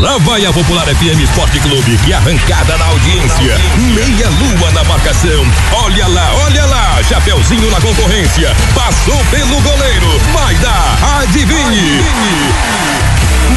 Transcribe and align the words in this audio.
Lá 0.00 0.16
vai 0.16 0.46
a 0.46 0.52
Popular 0.52 0.86
FM 0.86 1.20
Esporte 1.22 1.60
Clube, 1.60 1.98
que 1.98 2.12
arrancada 2.14 2.78
na 2.78 2.86
audiência. 2.86 3.60
Meia 3.94 4.30
lua 4.30 4.70
na 4.70 4.82
marcação. 4.84 5.44
Olha 5.72 6.06
lá, 6.08 6.34
olha 6.46 6.64
lá. 6.64 7.02
Chapeuzinho 7.06 7.70
na 7.70 7.78
concorrência. 7.82 8.56
Passou 8.74 9.22
pelo 9.26 9.60
goleiro. 9.60 10.18
Vai 10.32 10.54
dar. 10.54 11.20
Adivinhe. 11.20 12.02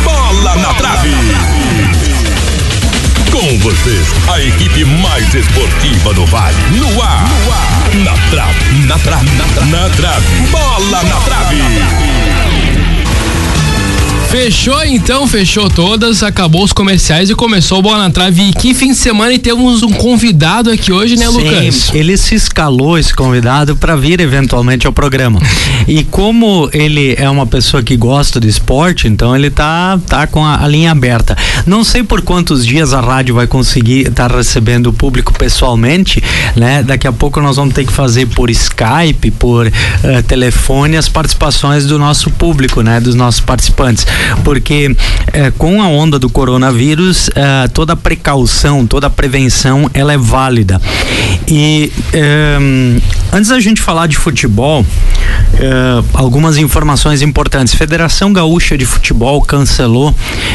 Bola 0.04 0.56
na 0.58 0.74
trave. 0.74 1.16
Com 3.32 3.60
vocês, 3.60 4.14
a 4.30 4.42
equipe 4.42 4.84
mais 4.84 5.34
esportiva 5.34 6.14
do 6.14 6.26
Vale. 6.26 6.58
No 6.72 7.02
ar. 7.02 7.24
Na 8.04 8.14
trave. 8.30 8.86
Na 8.86 9.00
trave. 9.00 9.30
Na 9.38 9.46
trave. 9.46 9.72
Na 9.72 9.90
trave. 9.92 10.42
Bola 10.52 11.04
na 11.04 11.16
trave. 11.22 12.23
Fechou 14.34 14.84
então, 14.84 15.28
fechou 15.28 15.70
todas, 15.70 16.24
acabou 16.24 16.64
os 16.64 16.74
comerciais 16.74 17.30
e 17.30 17.36
começou 17.36 17.78
o 17.78 17.82
Bola 17.84 18.00
na 18.00 18.10
Trave. 18.10 18.50
E 18.50 18.52
que 18.52 18.74
fim 18.74 18.88
de 18.88 18.96
semana 18.96 19.32
e 19.32 19.38
temos 19.38 19.84
um 19.84 19.92
convidado 19.92 20.72
aqui 20.72 20.92
hoje, 20.92 21.16
né, 21.16 21.28
Sim, 21.28 21.38
Lucas? 21.38 21.92
ele 21.94 22.18
se 22.18 22.34
escalou 22.34 22.98
esse 22.98 23.14
convidado 23.14 23.76
para 23.76 23.96
vir 23.96 24.20
eventualmente 24.20 24.88
ao 24.88 24.92
programa. 24.92 25.40
E 25.88 26.04
como 26.04 26.68
ele 26.74 27.14
é 27.16 27.30
uma 27.30 27.46
pessoa 27.46 27.84
que 27.84 27.96
gosta 27.96 28.40
de 28.40 28.50
esporte, 28.50 29.08
então 29.08 29.36
ele 29.36 29.52
tá 29.52 30.00
tá 30.08 30.26
com 30.26 30.44
a, 30.44 30.64
a 30.64 30.68
linha 30.68 30.92
aberta. 30.92 31.38
Não 31.68 31.84
sei 31.84 32.02
por 32.02 32.22
quantos 32.22 32.66
dias 32.66 32.92
a 32.92 33.02
rádio 33.02 33.36
vai 33.36 33.46
conseguir 33.46 34.08
estar 34.08 34.32
recebendo 34.32 34.88
o 34.88 34.94
público 34.94 35.32
pessoalmente, 35.32 36.24
né? 36.56 36.82
Daqui 36.82 37.08
a 37.08 37.14
pouco 37.14 37.40
nós 37.40 37.58
vamos 37.58 37.76
ter 37.76 37.86
que 37.86 37.94
fazer 37.94 38.26
por 38.26 38.50
Skype, 38.50 39.30
por 39.38 39.68
eh, 39.68 40.22
telefone 40.24 40.98
as 40.98 41.08
participações 41.08 41.86
do 41.86 42.00
nosso 42.00 42.32
público, 42.32 42.82
né? 42.82 43.00
Dos 43.00 43.14
nossos 43.14 43.40
participantes 43.40 44.08
porque 44.44 44.96
eh, 45.32 45.52
com 45.58 45.82
a 45.82 45.88
onda 45.88 46.20
do 46.20 46.30
coronavírus 46.30 47.30
eh, 47.36 47.68
toda 47.74 47.96
precaução, 47.96 48.86
toda 48.86 49.10
prevenção 49.10 49.90
ela 49.94 50.14
é 50.14 50.18
válida. 50.18 50.82
E 51.48 51.92
eh, 52.14 52.58
antes 53.32 53.50
da 53.50 53.60
gente 53.60 53.82
falar 53.82 54.08
de 54.08 54.18
futebol, 54.18 54.86
algumas 56.14 56.58
informações 56.58 57.22
importantes. 57.22 57.74
Federação 57.74 58.34
Gaúcha 58.34 58.78
de 58.78 58.86
Futebol 58.86 59.42
cancelou, 59.42 60.14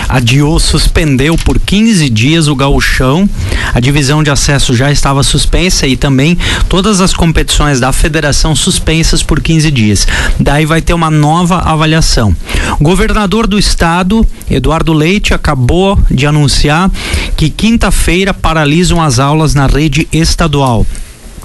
adiou, 0.09 0.59
suspendeu 0.59 1.37
por 1.37 1.59
15 1.59 2.09
dias 2.11 2.49
o 2.49 2.55
gauchão. 2.55 3.29
A 3.75 3.81
divisão 3.81 4.23
de 4.23 4.31
acesso 4.31 4.75
já 4.75 4.91
estava 4.91 5.23
suspensa 5.23 5.87
e 5.87 5.97
também 5.97 6.37
todas 6.69 7.01
as 7.01 7.13
competições 7.13 7.81
da 7.81 7.93
federação 7.93 8.55
suspensas 8.55 9.23
por 9.23 9.41
15 9.41 9.71
dias. 9.71 10.07
Daí 10.39 10.67
vai 10.67 10.81
ter 10.81 10.95
uma 10.95 11.11
nova 11.11 11.59
avaliação. 11.59 12.35
Governador 12.81 13.47
do 13.47 13.58
estado, 13.59 14.27
Eduardo 14.51 14.93
Leite, 14.93 15.35
acabou 15.35 15.99
de 16.11 16.27
anunciar 16.27 16.91
que 17.37 17.51
quinta-feira 17.51 18.33
paralisam 18.33 19.03
as 19.03 19.19
aulas 19.19 19.55
na 19.55 19.67
rede 19.67 20.09
estadual 20.13 20.87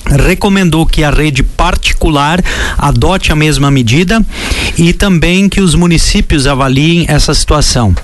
recomendou 0.10 0.86
que 0.86 1.04
a 1.04 1.10
rede 1.10 1.44
particular 1.44 2.44
adote 2.78 3.32
a 3.32 3.36
mesma 3.36 3.72
medida 3.72 4.24
e 4.78 4.94
também 4.94 5.48
que 5.48 5.62
os 5.62 5.76
municípios 5.76 6.48
avaliem 6.48 7.06
essa 7.08 7.34
situação. 7.34 7.96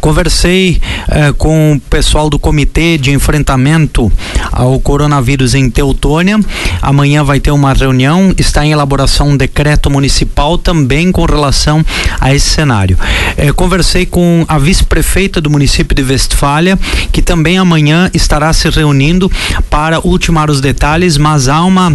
Conversei 0.00 0.80
eh, 1.08 1.32
com 1.36 1.74
o 1.74 1.80
pessoal 1.80 2.30
do 2.30 2.38
Comitê 2.38 2.98
de 2.98 3.10
Enfrentamento 3.10 4.12
ao 4.52 4.78
Coronavírus 4.78 5.54
em 5.54 5.68
Teutônia. 5.70 6.38
Amanhã 6.80 7.24
vai 7.24 7.40
ter 7.40 7.50
uma 7.50 7.72
reunião. 7.72 8.34
Está 8.38 8.64
em 8.64 8.72
elaboração 8.72 9.30
um 9.30 9.36
decreto 9.36 9.90
municipal 9.90 10.58
também 10.58 11.10
com 11.10 11.24
relação 11.24 11.84
a 12.20 12.34
esse 12.34 12.48
cenário. 12.50 12.98
Eh, 13.36 13.52
conversei 13.52 14.06
com 14.06 14.44
a 14.46 14.58
vice-prefeita 14.58 15.40
do 15.40 15.50
município 15.50 15.94
de 15.94 16.02
Westfália, 16.02 16.78
que 17.10 17.22
também 17.22 17.58
amanhã 17.58 18.10
estará 18.14 18.52
se 18.52 18.68
reunindo 18.68 19.30
para 19.68 20.00
ultimar 20.06 20.50
os 20.50 20.60
detalhes, 20.60 21.16
mas 21.16 21.47
há 21.48 21.64
uma 21.64 21.94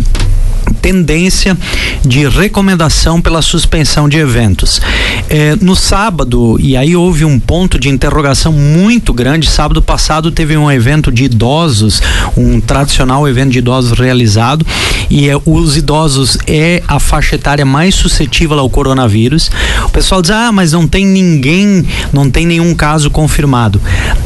tendência 0.81 1.58
de 2.05 2.27
recomendação 2.27 3.21
pela 3.21 3.42
suspensão 3.42 4.10
de 4.10 4.17
eventos. 4.17 4.82
É, 5.30 5.55
no 5.61 5.76
sábado, 5.76 6.58
e 6.60 6.76
aí 6.76 6.95
houve 6.95 7.23
um 7.26 7.39
ponto 7.39 7.80
de 7.80 7.89
interrogação 7.89 8.52
muito 8.52 9.14
grande. 9.14 9.49
Sábado 9.49 9.82
passado 9.82 10.32
teve 10.32 10.58
um 10.58 10.71
evento 10.71 11.11
de 11.11 11.26
idosos, 11.26 12.02
um 12.36 12.60
tradicional 12.60 13.27
evento 13.27 13.52
de 13.52 13.60
idosos 13.60 13.98
realizado, 13.98 14.65
e 15.10 15.30
é, 15.30 15.36
os 15.45 15.77
idosos 15.77 16.37
é 16.48 16.83
a 16.87 16.99
faixa 16.99 17.36
etária 17.36 17.66
mais 17.66 17.95
suscetível 17.95 18.60
ao 18.60 18.70
coronavírus. 18.70 19.49
O 19.86 19.89
pessoal 19.89 20.21
diz: 20.21 20.32
ah, 20.32 20.52
mas 20.52 20.73
não 20.73 20.87
tem 20.87 21.05
ninguém, 21.05 21.86
não 22.11 22.30
tem 22.30 22.45
nenhum 22.45 22.73
caso 22.76 23.10
confirmado. 23.10 23.82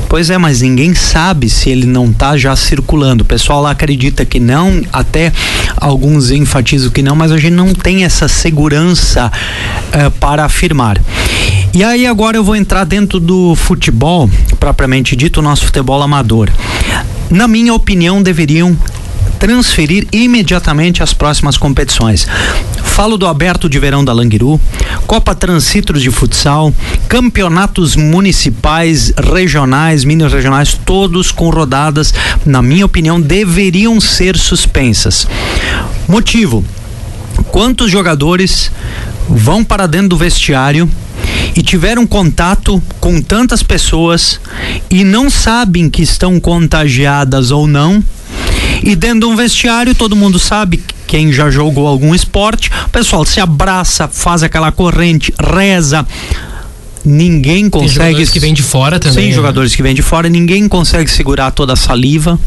Pois 0.10 0.30
é, 0.30 0.38
mas 0.38 0.62
ninguém 0.62 0.96
sabe 0.96 1.50
se 1.50 1.70
ele 1.70 1.86
não 1.86 2.10
está 2.10 2.38
já 2.38 2.56
circulando. 2.56 3.24
O 3.24 3.28
pessoal 3.28 3.62
lá 3.62 3.72
acredita 3.72 4.26
que 4.26 4.40
não, 4.40 4.82
até 4.92 5.32
alguns 5.76 6.27
enfatizam 6.32 6.90
que 6.90 7.02
não, 7.02 7.16
mas 7.16 7.32
a 7.32 7.38
gente 7.38 7.54
não 7.54 7.74
tem 7.74 8.04
essa 8.04 8.28
segurança 8.28 9.32
uh, 9.32 10.12
para 10.20 10.46
afirmar. 10.46 11.02
E 11.74 11.84
aí 11.84 12.08
agora 12.08 12.38
eu 12.38 12.44
vou 12.44 12.56
entrar 12.56 12.84
dentro 12.84 13.20
do 13.20 13.56
futebol, 13.56 14.30
propriamente 14.60 15.16
dito, 15.16 15.40
o 15.40 15.44
nosso 15.44 15.66
futebol 15.66 16.02
amador. 16.02 16.50
Na 17.30 17.48
minha 17.48 17.74
opinião, 17.74 18.24
deveriam 18.24 18.76
transferir 19.40 20.08
imediatamente 20.12 21.02
as 21.02 21.14
próximas 21.14 21.58
competições. 21.58 22.28
Falo 22.84 23.18
do 23.18 23.28
Aberto 23.28 23.70
de 23.70 23.80
Verão 23.80 24.04
da 24.04 24.12
Languiru, 24.14 24.60
Copa 25.06 25.36
Transitros 25.36 26.02
de 26.02 26.10
Futsal, 26.10 26.74
campeonatos 27.08 27.96
municipais, 27.96 29.14
regionais, 29.16 30.04
mini 30.04 30.28
regionais, 30.28 30.80
todos 30.86 31.32
com 31.32 31.50
rodadas, 31.50 32.14
na 32.46 32.62
minha 32.62 32.86
opinião, 32.86 33.22
deveriam 33.22 34.02
ser 34.02 34.36
suspensas. 34.38 35.28
Motivo: 36.08 36.66
quantos 37.52 37.92
jogadores 37.92 38.72
vão 39.30 39.64
para 39.64 39.88
dentro 39.88 40.10
do 40.10 40.18
vestiário 40.18 40.90
e 41.56 41.62
tiveram 41.62 42.06
contato 42.06 42.82
com 43.00 43.22
tantas 43.22 43.62
pessoas 43.64 44.40
e 44.90 45.04
não 45.04 45.30
sabem 45.30 45.90
que 45.90 46.02
estão 46.02 46.40
contagiadas 46.40 47.52
ou 47.52 47.68
não? 47.68 48.04
E 48.84 48.96
dentro 48.96 49.22
de 49.22 49.26
um 49.26 49.36
vestiário, 49.36 49.94
todo 49.96 50.16
mundo 50.16 50.40
sabe 50.40 50.84
quem 51.08 51.32
já 51.32 51.50
jogou 51.50 51.88
algum 51.88 52.14
esporte, 52.14 52.70
o 52.86 52.90
pessoal 52.90 53.26
se 53.26 53.40
abraça, 53.40 54.08
faz 54.08 54.44
aquela 54.44 54.72
corrente, 54.72 55.34
reza. 55.40 56.06
Ninguém 57.04 57.70
consegue. 57.70 57.94
Tem 57.94 58.06
jogadores 58.06 58.30
que 58.30 58.40
vêm 58.40 58.54
de 58.54 58.64
fora 58.64 59.00
também. 59.00 59.24
Sim, 59.24 59.30
né? 59.30 59.36
jogadores 59.36 59.76
que 59.76 59.82
vêm 59.82 59.96
de 59.96 60.02
fora, 60.02 60.28
ninguém 60.28 60.68
consegue 60.68 61.10
segurar 61.10 61.52
toda 61.52 61.74
a 61.74 61.76
saliva, 61.78 62.38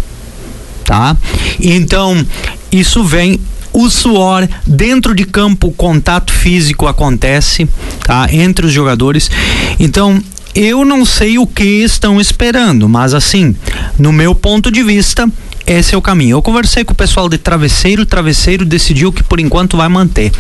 tá? 0.85 1.17
Então, 1.59 2.27
isso 2.71 3.03
vem 3.03 3.41
o 3.73 3.89
suor 3.89 4.47
dentro 4.67 5.15
de 5.15 5.25
campo, 5.25 5.69
o 5.69 5.73
contato 5.73 6.33
físico 6.33 6.87
acontece, 6.87 7.67
tá? 8.05 8.29
Entre 8.31 8.67
os 8.67 8.73
jogadores. 8.73 9.31
Então, 9.79 10.23
eu 10.55 10.85
não 10.85 11.05
sei 11.05 11.39
o 11.39 11.47
que 11.47 11.65
estão 11.65 12.21
esperando, 12.21 12.89
mas 12.89 13.15
assim, 13.15 13.55
no 13.99 14.13
meu 14.13 14.35
ponto 14.35 14.71
de 14.71 14.83
vista, 14.83 15.31
esse 15.73 15.95
é 15.95 15.99
o 15.99 16.03
caminho. 16.03 16.37
Eu 16.37 16.43
conversei 16.43 16.83
com 16.83 16.93
o 16.93 16.97
pessoal 16.97 17.29
de 17.29 17.39
Travesseiro, 17.39 18.05
Travesseiro 18.05 18.65
decidiu 18.65 19.13
que 19.13 19.23
por 19.23 19.39
enquanto 19.39 19.77
vai 19.77 19.89
manter. 19.89 20.33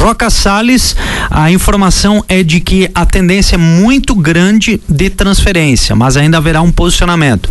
Roca 0.00 0.28
Salles, 0.28 0.96
a 1.30 1.52
informação 1.52 2.24
é 2.28 2.42
de 2.42 2.58
que 2.58 2.90
a 2.92 3.06
tendência 3.06 3.54
é 3.54 3.58
muito 3.58 4.12
grande 4.14 4.80
de 4.88 5.08
transferência, 5.08 5.94
mas 5.94 6.16
ainda 6.16 6.38
haverá 6.38 6.60
um 6.62 6.72
posicionamento. 6.72 7.48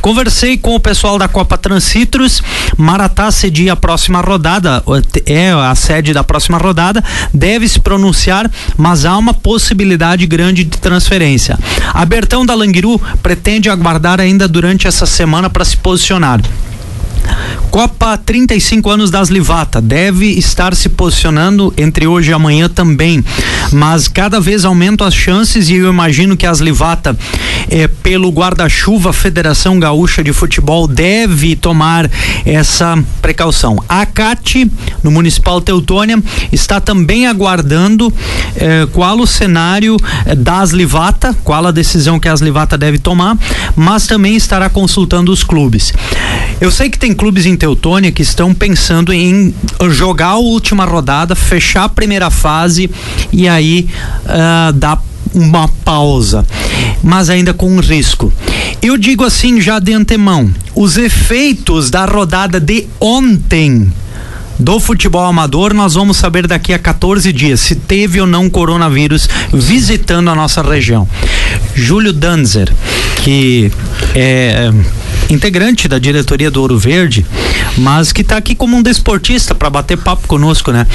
Conversei 0.00 0.58
com 0.58 0.74
o 0.74 0.80
pessoal 0.80 1.18
da 1.18 1.28
Copa 1.28 1.56
Transitros, 1.56 2.42
Maratá 2.76 3.30
cedia 3.30 3.74
a 3.74 3.76
próxima 3.76 4.20
rodada, 4.20 4.82
é 5.24 5.52
a 5.52 5.74
sede 5.76 6.12
da 6.12 6.24
próxima 6.24 6.58
rodada, 6.58 7.02
deve 7.32 7.68
se 7.68 7.78
pronunciar, 7.78 8.50
mas 8.76 9.04
há 9.04 9.16
uma 9.16 9.34
possibilidade 9.34 10.26
grande 10.26 10.64
de 10.64 10.78
transferência. 10.78 11.56
Abertão 11.94 12.44
da 12.44 12.54
Languiru 12.54 13.00
pretende 13.22 13.70
aguardar 13.70 14.20
ainda 14.20 14.48
durante 14.48 14.88
essa 14.88 15.06
semana 15.06 15.48
para 15.48 15.64
se 15.64 15.76
posicionar. 15.76 16.40
Copa 17.70 18.18
35 18.18 18.90
anos 18.90 19.10
das 19.10 19.30
Livata 19.30 19.80
deve 19.80 20.26
estar 20.26 20.74
se 20.74 20.90
posicionando 20.90 21.72
entre 21.76 22.06
hoje 22.06 22.30
e 22.30 22.34
amanhã 22.34 22.68
também, 22.68 23.24
mas 23.72 24.08
cada 24.08 24.38
vez 24.38 24.66
aumentam 24.66 25.06
as 25.06 25.14
chances 25.14 25.70
e 25.70 25.76
eu 25.76 25.88
imagino 25.88 26.36
que 26.36 26.44
as 26.44 26.60
Livata, 26.60 27.16
eh, 27.70 27.88
pelo 28.02 28.30
guarda-chuva 28.30 29.10
Federação 29.12 29.80
Gaúcha 29.80 30.22
de 30.22 30.34
Futebol, 30.34 30.86
deve 30.86 31.56
tomar 31.56 32.10
essa 32.44 33.02
precaução. 33.22 33.82
A 33.88 34.04
CAT, 34.04 34.70
no 35.02 35.10
Municipal 35.10 35.60
Teutônia, 35.62 36.22
está 36.52 36.78
também 36.78 37.26
aguardando 37.26 38.12
eh, 38.54 38.86
qual 38.92 39.18
o 39.18 39.26
cenário 39.26 39.96
eh, 40.26 40.34
das 40.34 40.72
Livata, 40.72 41.34
qual 41.42 41.66
a 41.66 41.70
decisão 41.70 42.20
que 42.20 42.28
as 42.28 42.42
Livata 42.42 42.76
deve 42.76 42.98
tomar, 42.98 43.38
mas 43.74 44.06
também 44.06 44.36
estará 44.36 44.68
consultando 44.68 45.32
os 45.32 45.42
clubes. 45.42 45.92
Eu 46.60 46.70
sei 46.70 46.90
que 46.90 46.98
tem 46.98 47.11
clubes 47.12 47.46
em 47.46 47.56
Teutônia 47.56 48.12
que 48.12 48.22
estão 48.22 48.54
pensando 48.54 49.12
em 49.12 49.54
jogar 49.90 50.28
a 50.28 50.36
última 50.36 50.84
rodada, 50.84 51.34
fechar 51.34 51.84
a 51.84 51.88
primeira 51.88 52.30
fase 52.30 52.90
e 53.32 53.48
aí 53.48 53.88
uh, 54.24 54.72
dar 54.72 55.02
uma 55.34 55.68
pausa, 55.84 56.46
mas 57.02 57.30
ainda 57.30 57.54
com 57.54 57.70
um 57.70 57.80
risco. 57.80 58.32
Eu 58.80 58.96
digo 58.96 59.24
assim 59.24 59.60
já 59.60 59.78
de 59.78 59.92
antemão: 59.92 60.52
os 60.74 60.96
efeitos 60.96 61.90
da 61.90 62.04
rodada 62.04 62.60
de 62.60 62.86
ontem 63.00 63.92
do 64.62 64.78
futebol 64.78 65.26
amador, 65.26 65.74
nós 65.74 65.94
vamos 65.94 66.16
saber 66.16 66.46
daqui 66.46 66.72
a 66.72 66.78
14 66.78 67.32
dias 67.32 67.60
se 67.60 67.74
teve 67.74 68.20
ou 68.20 68.26
não 68.26 68.48
coronavírus 68.48 69.28
visitando 69.52 70.30
a 70.30 70.34
nossa 70.34 70.62
região. 70.62 71.08
Júlio 71.74 72.12
Danzer, 72.12 72.72
que 73.16 73.72
é 74.14 74.70
integrante 75.28 75.88
da 75.88 75.98
diretoria 75.98 76.50
do 76.50 76.60
Ouro 76.60 76.78
Verde, 76.78 77.26
mas 77.76 78.12
que 78.12 78.20
está 78.20 78.36
aqui 78.36 78.54
como 78.54 78.76
um 78.76 78.82
desportista 78.82 79.52
para 79.54 79.68
bater 79.68 79.96
papo 79.96 80.28
conosco, 80.28 80.70
né? 80.70 80.86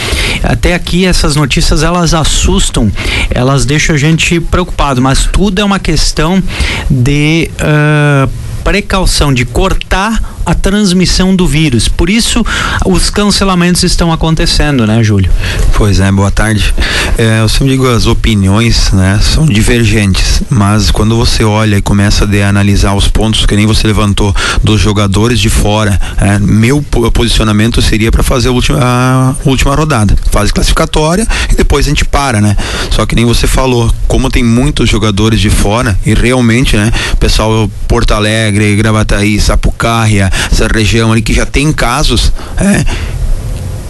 Até 0.44 0.74
aqui 0.74 1.06
essas 1.06 1.36
notícias 1.36 1.84
elas 1.84 2.14
assustam, 2.14 2.90
elas 3.30 3.66
deixam 3.66 3.96
a 3.96 4.00
gente 4.00 4.40
preocupado, 4.40 5.02
mas 5.02 5.26
tudo 5.26 5.60
é 5.60 5.66
uma 5.66 5.80
questão 5.80 6.42
de 6.90 7.52
uh, 7.60 8.30
precaução, 8.64 9.34
de 9.34 9.44
cortar 9.44 10.37
a 10.48 10.56
transmissão 10.56 11.36
do 11.36 11.46
vírus. 11.46 11.90
Por 11.90 12.10
isso, 12.10 12.44
os 12.86 13.10
cancelamentos 13.10 13.84
estão 13.84 14.14
acontecendo, 14.14 14.88
né, 14.88 15.04
Júlio? 15.04 15.30
Pois 15.76 16.00
é, 16.00 16.10
boa 16.10 16.32
tarde. 16.32 16.74
É, 17.18 17.42
eu 17.42 17.50
sempre 17.50 17.70
digo, 17.70 17.86
as 17.90 18.06
opiniões 18.06 18.92
né, 18.94 19.20
são 19.22 19.46
divergentes, 19.46 20.42
mas 20.50 20.90
quando 20.90 21.18
você 21.18 21.44
olha 21.44 21.76
e 21.76 21.82
começa 21.82 22.24
a 22.24 22.48
analisar 22.48 22.94
os 22.94 23.10
pontos 23.10 23.46
que 23.46 23.58
nem 23.58 23.66
você 23.66 23.86
levantou 23.88 24.34
dos 24.64 24.80
jogadores 24.80 25.38
de 25.38 25.50
fora, 25.50 26.00
é, 26.18 26.40
meu 26.40 26.82
posicionamento 26.82 27.82
seria 27.82 28.10
para 28.10 28.24
fazer 28.24 28.48
a 28.48 28.52
última, 28.52 28.80
a 28.80 29.36
última 29.44 29.76
rodada, 29.76 30.16
fase 30.32 30.54
classificatória 30.54 31.28
e 31.52 31.56
depois 31.56 31.86
a 31.86 31.90
gente 31.90 32.06
para, 32.06 32.40
né? 32.40 32.56
Só 32.92 33.06
que 33.06 33.16
nem 33.16 33.26
você 33.26 33.48
falou, 33.48 33.94
como 34.08 34.30
tem 34.30 34.44
muitos 34.44 34.90
jogadores 34.90 35.42
de 35.42 35.50
fora 35.50 35.98
e 36.06 36.14
realmente, 36.14 36.78
né, 36.78 36.90
pessoal 37.20 37.70
Porto 37.88 38.14
Alegre, 38.14 38.76
Gravataí, 38.76 39.40
Sapucaia, 39.40 40.32
essa 40.52 40.68
região 40.68 41.12
ali 41.12 41.22
que 41.22 41.34
já 41.34 41.46
tem 41.46 41.72
casos, 41.72 42.32
é, 42.58 42.86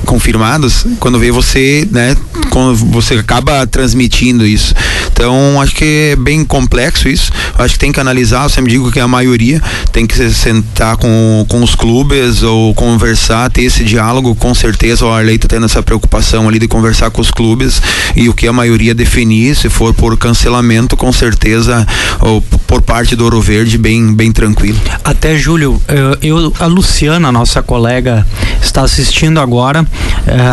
confirmados, 0.08 0.86
quando 1.00 1.20
vê 1.20 1.32
você, 1.32 1.88
né, 1.92 2.16
quando 2.50 2.76
você 2.76 3.16
acaba 3.16 3.68
transmitindo 3.68 4.48
isso. 4.48 4.74
Então, 5.12 5.62
acho 5.62 5.76
que 5.76 6.14
é 6.14 6.16
bem 6.16 6.46
complexo 6.46 7.10
isso. 7.10 7.32
Acho 7.58 7.74
que 7.74 7.80
tem 7.80 7.92
que 7.92 8.00
analisar, 8.00 8.44
eu 8.44 8.50
sempre 8.50 8.72
digo 8.72 8.92
que 8.92 9.00
a 9.00 9.08
maioria 9.08 9.62
tem 9.92 10.08
que 10.08 10.16
se 10.16 10.34
sentar 10.34 10.96
com, 10.96 11.46
com 11.50 11.62
os 11.62 11.76
clubes 11.76 12.42
ou 12.42 12.74
conversar, 12.74 13.52
ter 13.52 13.64
esse 13.64 13.84
diálogo, 13.84 14.34
com 14.34 14.56
certeza 14.56 15.06
o 15.06 15.12
Arley 15.12 15.36
está 15.36 15.48
tendo 15.48 15.66
essa 15.66 15.84
preocupação 15.84 16.48
ali 16.48 16.58
de 16.58 16.68
conversar 16.68 17.12
com 17.12 17.22
os 17.22 17.30
clubes 17.30 17.82
e 18.16 18.30
o 18.30 18.34
que 18.34 18.48
a 18.48 18.54
maioria 18.54 18.96
definir, 18.96 19.56
se 19.56 19.70
for 19.70 19.94
por 19.94 20.18
cancelamento, 20.18 20.96
com 20.96 21.12
certeza, 21.12 21.86
ou 22.22 22.42
por 22.42 22.82
parte 22.82 23.16
do 23.16 23.26
Ouro 23.26 23.42
Verde, 23.42 23.78
bem, 23.78 24.14
bem 24.14 24.32
tranquilo. 24.32 24.80
Até, 25.04 25.36
Júlio, 25.38 25.82
eu, 25.88 26.18
eu 26.22 26.54
a 26.60 26.66
Luciana, 26.66 27.32
nossa 27.32 27.62
colega, 27.62 28.26
está 28.62 28.84
assistindo 28.84 29.40
agora 29.40 29.86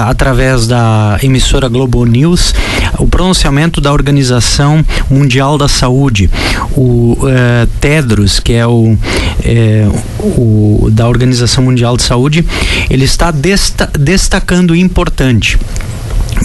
através 0.07 0.67
da 0.67 1.19
emissora 1.23 1.69
Globo 1.69 2.05
News, 2.05 2.55
o 2.99 3.07
pronunciamento 3.07 3.81
da 3.81 3.93
Organização 3.93 4.85
Mundial 5.11 5.59
da 5.59 5.69
Saúde, 5.69 6.31
o 6.77 7.17
eh, 7.29 7.67
Tedros, 7.81 8.39
que 8.39 8.53
é 8.53 8.67
o, 8.67 8.97
eh, 9.45 9.89
o 10.21 10.89
da 10.93 11.09
Organização 11.09 11.65
Mundial 11.65 11.97
de 11.97 12.03
Saúde, 12.03 12.45
ele 12.89 13.05
está 13.05 13.31
desta, 13.31 13.91
destacando 13.99 14.75
importante 14.75 15.59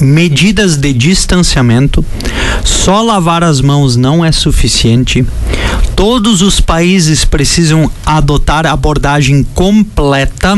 medidas 0.01 0.77
de 0.77 0.93
distanciamento, 0.93 2.05
só 2.63 3.01
lavar 3.01 3.43
as 3.43 3.59
mãos 3.59 3.95
não 3.95 4.23
é 4.23 4.31
suficiente. 4.31 5.25
Todos 5.95 6.41
os 6.41 6.61
países 6.61 7.25
precisam 7.25 7.91
adotar 8.05 8.65
abordagem 8.65 9.45
completa 9.53 10.57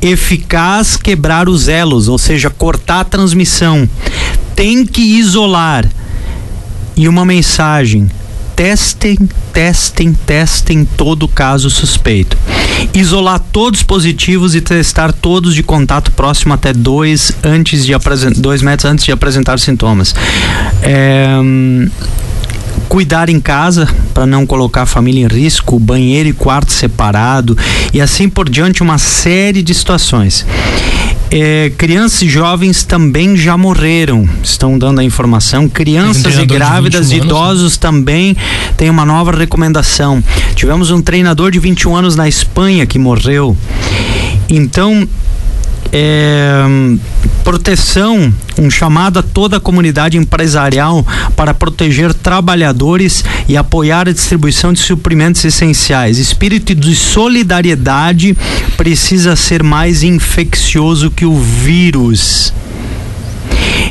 eficaz 0.00 0.96
quebrar 0.96 1.48
os 1.48 1.68
elos, 1.68 2.08
ou 2.08 2.18
seja, 2.18 2.50
cortar 2.50 3.00
a 3.00 3.04
transmissão. 3.04 3.88
Tem 4.54 4.84
que 4.84 5.00
isolar. 5.18 5.88
E 6.96 7.08
uma 7.08 7.24
mensagem: 7.24 8.10
testem, 8.56 9.16
testem, 9.52 10.12
testem 10.12 10.84
todo 10.84 11.28
caso 11.28 11.70
suspeito. 11.70 12.36
Isolar 12.94 13.40
todos 13.52 13.82
positivos 13.82 14.54
e 14.54 14.60
testar 14.60 15.12
todos 15.12 15.54
de 15.54 15.62
contato 15.62 16.10
próximo 16.12 16.54
até 16.54 16.72
dois, 16.72 17.32
antes 17.42 17.84
de 17.84 17.92
dois 18.36 18.62
metros 18.62 18.90
antes 18.90 19.04
de 19.04 19.12
apresentar 19.12 19.58
sintomas. 19.58 20.14
É 20.82 21.28
cuidar 22.88 23.28
em 23.28 23.38
casa 23.38 23.88
para 24.14 24.26
não 24.26 24.46
colocar 24.46 24.82
a 24.82 24.86
família 24.86 25.24
em 25.24 25.28
risco, 25.28 25.78
banheiro 25.78 26.28
e 26.28 26.32
quarto 26.32 26.72
separado 26.72 27.56
e 27.92 28.00
assim 28.00 28.28
por 28.28 28.48
diante, 28.48 28.82
uma 28.82 28.98
série 28.98 29.62
de 29.62 29.74
situações. 29.74 30.46
É, 31.30 31.70
crianças 31.76 32.22
e 32.22 32.28
jovens 32.28 32.84
também 32.84 33.36
já 33.36 33.54
morreram, 33.54 34.26
estão 34.42 34.78
dando 34.78 35.00
a 35.00 35.04
informação. 35.04 35.68
Crianças 35.68 36.38
e 36.38 36.46
grávidas 36.46 37.10
e 37.10 37.16
idosos 37.16 37.76
também 37.76 38.34
têm 38.78 38.88
uma 38.88 39.04
nova 39.04 39.30
recomendação. 39.32 40.24
Tivemos 40.54 40.90
um 40.90 41.02
treinador 41.02 41.50
de 41.50 41.58
21 41.58 41.94
anos 41.94 42.16
na 42.16 42.26
Espanha 42.26 42.86
que 42.86 42.98
morreu. 42.98 43.54
Então, 44.48 45.06
é, 45.92 46.62
proteção, 47.42 48.32
um 48.58 48.70
chamado 48.70 49.18
a 49.18 49.22
toda 49.22 49.56
a 49.56 49.60
comunidade 49.60 50.16
empresarial 50.16 51.06
para 51.34 51.54
proteger 51.54 52.12
trabalhadores 52.12 53.24
e 53.48 53.56
apoiar 53.56 54.08
a 54.08 54.12
distribuição 54.12 54.72
de 54.72 54.80
suprimentos 54.80 55.44
essenciais. 55.44 56.18
Espírito 56.18 56.74
de 56.74 56.94
solidariedade 56.94 58.36
precisa 58.76 59.34
ser 59.34 59.62
mais 59.62 60.02
infeccioso 60.02 61.10
que 61.10 61.24
o 61.24 61.36
vírus. 61.36 62.52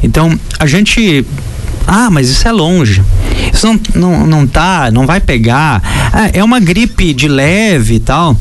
Então, 0.03 0.39
a 0.59 0.67
gente 0.67 1.25
ah, 1.87 2.09
mas 2.09 2.27
isso 2.27 2.45
é 2.45 2.51
longe. 2.51 3.01
Isso 3.53 3.65
não, 3.65 3.79
não, 3.95 4.27
não 4.27 4.47
tá, 4.47 4.91
não 4.91 5.07
vai 5.07 5.21
pegar. 5.21 5.81
Ah, 6.13 6.29
é 6.33 6.43
uma 6.43 6.59
gripe 6.59 7.13
de 7.13 7.29
leve 7.29 7.95
e 7.95 7.99
tal. 8.01 8.37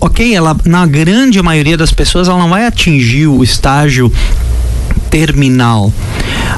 Ok, 0.00 0.34
ela, 0.34 0.56
na 0.64 0.86
grande 0.86 1.40
maioria 1.42 1.76
das 1.76 1.92
pessoas, 1.92 2.28
ela 2.28 2.38
não 2.38 2.48
vai 2.48 2.66
atingir 2.66 3.26
o 3.26 3.42
estágio 3.42 4.12
terminal, 5.10 5.92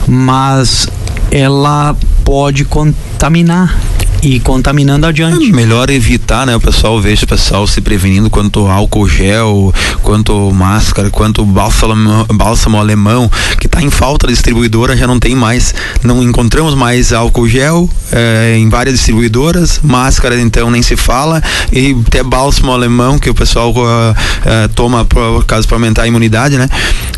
mas 0.07 0.89
ela 1.31 1.97
pode 2.25 2.65
contaminar 2.65 3.79
e 4.25 4.41
contaminando 4.41 5.07
adiante. 5.07 5.51
É 5.51 5.53
melhor 5.53 5.91
evitar, 5.91 6.47
né? 6.47 6.57
O 6.57 6.61
pessoal 6.61 6.99
veja 7.01 7.25
o 7.25 7.29
pessoal 7.29 7.67
se 7.67 7.83
prevenindo 7.83 8.31
quanto 8.31 8.67
álcool 8.67 9.07
gel, 9.07 9.73
quanto 10.03 10.51
máscara, 10.51 11.11
quanto 11.11 11.45
bálsamo, 11.45 12.25
bálsamo 12.33 12.79
alemão, 12.79 13.31
que 13.61 13.67
está 13.67 13.83
em 13.83 13.91
falta 13.91 14.27
da 14.27 14.33
distribuidora, 14.33 14.97
já 14.97 15.07
não 15.07 15.21
tem 15.21 15.35
mais. 15.35 15.75
Não 16.03 16.23
encontramos 16.23 16.75
mais 16.75 17.13
álcool 17.13 17.47
gel 17.47 17.89
é, 18.11 18.57
em 18.57 18.69
várias 18.71 18.97
distribuidoras, 18.97 19.81
máscara 19.83 20.41
então 20.41 20.71
nem 20.71 20.83
se 20.83 20.97
fala, 20.97 21.43
e 21.71 21.95
até 22.07 22.23
bálsamo 22.23 22.73
alemão 22.73 23.19
que 23.19 23.29
o 23.29 23.35
pessoal 23.35 23.73
uh, 23.73 23.83
uh, 23.83 24.69
toma 24.75 25.05
por 25.05 25.45
caso 25.45 25.69
para 25.69 25.77
aumentar 25.77 26.03
a 26.03 26.07
imunidade, 26.07 26.57
né? 26.57 26.69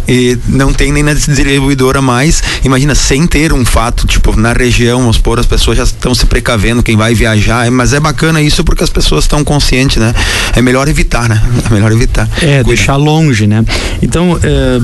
E 0.09 0.39
não 0.47 0.73
tem 0.73 0.93
nem 0.93 1.03
na 1.03 1.13
distribuidora 1.13 2.01
mais. 2.01 2.43
Imagina, 2.65 2.95
sem 2.95 3.27
ter 3.27 3.53
um 3.53 3.65
fato, 3.65 4.07
tipo, 4.07 4.37
na 4.37 4.53
região, 4.53 5.01
vamos 5.01 5.17
supor, 5.17 5.39
as 5.39 5.47
pessoas 5.47 5.77
já 5.77 5.85
estão 5.85 6.15
se 6.15 6.27
precavendo, 6.27 6.83
quem 6.83 6.96
vai 6.97 7.15
viajar, 7.15 7.71
mas 7.71 7.93
é 7.93 8.01
bacana 8.01 8.41
isso 8.43 8.65
porque 8.65 8.83
as 8.83 8.91
pessoas 8.91 9.25
estão 9.25 9.45
conscientes, 9.45 9.99
né? 9.99 10.15
É 10.55 10.63
melhor 10.63 10.89
evitar, 10.89 11.29
né? 11.29 11.41
É 11.69 11.73
melhor 11.73 11.93
evitar. 11.93 12.29
É, 12.43 12.63
deixar 12.63 12.97
longe, 12.97 13.47
né? 13.47 13.65
Então, 14.03 14.39
é 14.43 14.81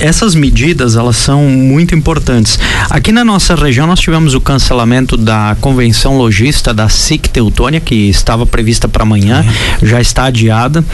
essas 0.00 0.34
medidas 0.34 0.96
elas 0.96 1.16
são 1.16 1.44
muito 1.44 1.94
importantes. 1.94 2.58
Aqui 2.88 3.12
na 3.12 3.24
nossa 3.24 3.54
região 3.54 3.86
nós 3.86 4.00
tivemos 4.00 4.34
o 4.34 4.40
cancelamento 4.40 5.16
da 5.16 5.56
convenção 5.60 6.16
logista 6.16 6.72
da 6.72 6.88
SIC 6.88 7.28
Teutônia 7.28 7.80
que 7.80 8.08
estava 8.08 8.46
prevista 8.46 8.88
para 8.88 9.02
amanhã, 9.02 9.44
uhum. 9.46 9.86
já 9.86 10.00
está 10.00 10.24
adiada. 10.24 10.84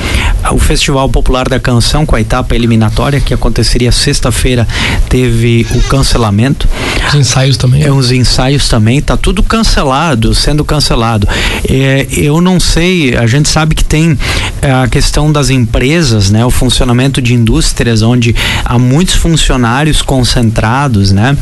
O 0.53 0.59
Festival 0.59 1.09
Popular 1.09 1.49
da 1.49 1.59
Canção 1.59 2.05
com 2.05 2.17
a 2.17 2.21
etapa 2.21 2.55
eliminatória 2.55 3.21
que 3.21 3.33
aconteceria 3.33 3.93
sexta-feira 3.93 4.67
teve 5.09 5.67
o 5.75 5.81
cancelamento. 5.83 6.69
Os 7.09 7.15
ensaios 7.15 7.57
também. 7.57 7.83
É, 7.83 7.93
os 7.93 8.11
ensaios 8.11 8.69
também, 8.69 9.01
tá 9.01 9.17
tudo 9.17 9.43
cancelado, 9.43 10.35
sendo 10.35 10.65
cancelado. 10.65 11.29
É, 11.69 12.07
eu 12.11 12.41
não 12.41 12.59
sei, 12.59 13.17
a 13.17 13.27
gente 13.27 13.49
sabe 13.49 13.75
que 13.75 13.85
tem 13.85 14.19
é, 14.61 14.73
a 14.73 14.89
questão 14.89 15.31
das 15.31 15.51
empresas, 15.51 16.31
né, 16.31 16.45
o 16.45 16.51
funcionamento 16.51 17.23
de 17.23 17.35
indústrias 17.35 18.03
onde 18.03 18.35
há 18.65 18.79
muitos 18.97 19.17
funcionários 19.17 20.01
concentrados, 20.01 21.13
né? 21.13 21.37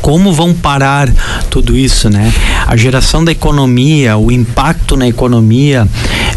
como 0.00 0.32
vão 0.32 0.54
parar 0.54 1.12
tudo 1.50 1.76
isso, 1.76 2.08
né? 2.08 2.32
A 2.64 2.76
geração 2.76 3.24
da 3.24 3.32
economia, 3.32 4.16
o 4.16 4.30
impacto 4.30 4.96
na 4.96 5.08
economia, 5.08 5.86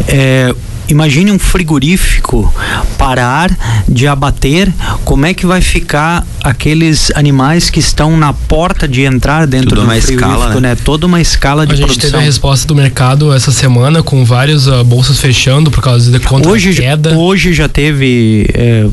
é, 0.08 0.52
imagine 0.88 1.30
um 1.32 1.38
frigorífico 1.38 2.52
parar 2.98 3.50
de 3.88 4.06
abater, 4.06 4.72
como 5.04 5.26
é 5.26 5.34
que 5.34 5.46
vai 5.46 5.60
ficar 5.60 6.26
aqueles 6.42 7.10
animais 7.14 7.70
que 7.70 7.80
estão 7.80 8.16
na 8.16 8.32
porta 8.32 8.86
de 8.86 9.02
entrar 9.02 9.46
dentro 9.46 9.70
Tudo 9.70 9.80
do 9.80 9.84
uma 9.86 9.94
frigorífico, 10.00 10.30
escala, 10.32 10.54
né? 10.60 10.68
né? 10.70 10.76
Toda 10.84 11.06
uma 11.06 11.20
escala 11.20 11.66
de 11.66 11.72
A 11.72 11.76
gente 11.76 11.86
produção. 11.86 12.10
teve 12.10 12.22
a 12.22 12.26
resposta 12.26 12.66
do 12.66 12.74
mercado 12.74 13.32
essa 13.32 13.50
semana 13.50 14.02
com 14.02 14.24
várias 14.24 14.68
ah, 14.68 14.84
bolsas 14.84 15.18
fechando 15.20 15.70
por 15.70 15.82
causa 15.82 16.18
contra 16.20 16.50
Hoje, 16.50 16.72
já- 16.72 16.82
queda. 16.82 17.14
hoje 17.16 17.52
já 17.54 17.68
teve 17.68 18.46
é, 18.54 18.84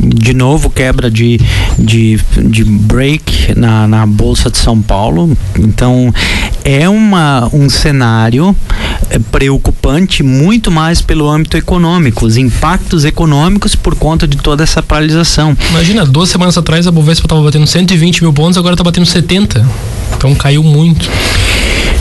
de 0.00 0.34
novo 0.34 0.70
quebra 0.70 1.10
de, 1.10 1.40
de, 1.78 2.18
de 2.48 2.64
break 2.64 3.58
na, 3.58 3.86
na 3.88 4.06
Bolsa 4.06 4.50
de 4.50 4.58
São 4.58 4.80
Paulo. 4.80 5.36
Então 5.58 6.12
é 6.64 6.88
uma, 6.88 7.48
um 7.52 7.68
cenário 7.68 8.54
é, 9.10 9.18
preocupante 9.18 10.22
muito 10.22 10.70
mais 10.70 11.00
pelo 11.00 11.23
âmbito 11.28 11.56
econômico, 11.56 12.26
os 12.26 12.36
impactos 12.36 13.04
econômicos 13.04 13.74
por 13.74 13.94
conta 13.94 14.26
de 14.26 14.36
toda 14.36 14.62
essa 14.62 14.82
paralisação. 14.82 15.56
Imagina, 15.70 16.04
duas 16.04 16.28
semanas 16.28 16.56
atrás 16.56 16.86
a 16.86 16.90
Bovespa 16.90 17.26
estava 17.26 17.42
batendo 17.42 17.66
120 17.66 18.22
mil 18.22 18.32
pontos, 18.32 18.58
agora 18.58 18.74
está 18.74 18.84
batendo 18.84 19.06
70. 19.06 19.66
Então 20.16 20.34
caiu 20.34 20.62
muito. 20.62 21.08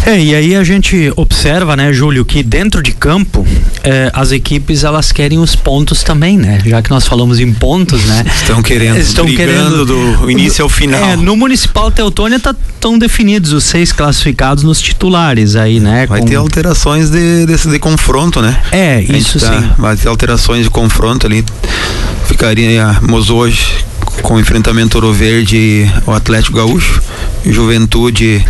É, 0.06 0.20
e 0.20 0.36
aí 0.36 0.56
a 0.56 0.64
gente 0.64 1.12
observa, 1.16 1.76
né, 1.76 1.94
Júlio, 1.94 2.26
que 2.26 2.44
dentro 2.44 2.82
de 2.84 2.92
campo 2.92 3.46
eh, 3.84 4.12
as 4.14 4.32
equipes 4.32 4.84
elas 4.84 5.12
querem 5.12 5.40
os 5.40 5.56
pontos 5.56 6.04
também, 6.04 6.38
né? 6.38 6.60
Já 6.66 6.82
que 6.82 6.90
nós 6.90 7.08
falamos 7.08 7.40
em 7.40 7.54
pontos, 7.54 8.04
né? 8.06 8.26
Estão 8.42 8.62
querendo, 8.62 8.98
Estão 8.98 9.26
brigando 9.26 9.86
do 9.86 10.30
início 10.30 10.62
ao 10.64 10.70
final. 10.70 11.02
É, 11.02 11.16
no 11.16 11.36
Municipal 11.38 11.90
Teutônia 11.90 12.40
tá 12.40 12.54
tão 12.80 12.98
definidos 13.00 13.54
os 13.54 13.64
seis 13.64 13.92
classificados 13.94 14.64
nos 14.64 14.82
titulares 14.82 15.56
aí, 15.56 15.80
né? 15.80 16.06
Vai 16.06 16.20
com- 16.20 16.26
ter 16.26 16.36
alterações 16.36 17.10
de, 17.10 17.46
desse 17.46 17.70
de 17.70 17.80
confronto, 17.80 18.42
né? 18.42 18.60
É, 18.72 19.02
isso 19.02 19.40
tá- 19.40 19.62
sim. 19.62 19.70
Vai 19.78 19.96
ter 19.96 20.10
alterações 20.10 20.64
de 20.66 20.70
confronto 20.70 21.26
ali. 21.28 21.46
Ficaríamos 22.28 23.30
hoje 23.30 23.68
com 24.22 24.36
o 24.36 24.40
enfrentamento 24.40 24.96
Ouro 24.98 25.14
Verde 25.14 25.56
e 25.58 25.92
o 26.06 26.12
Atlético 26.12 26.58
Gaúcho. 26.58 27.02
Juventude. 27.46 28.46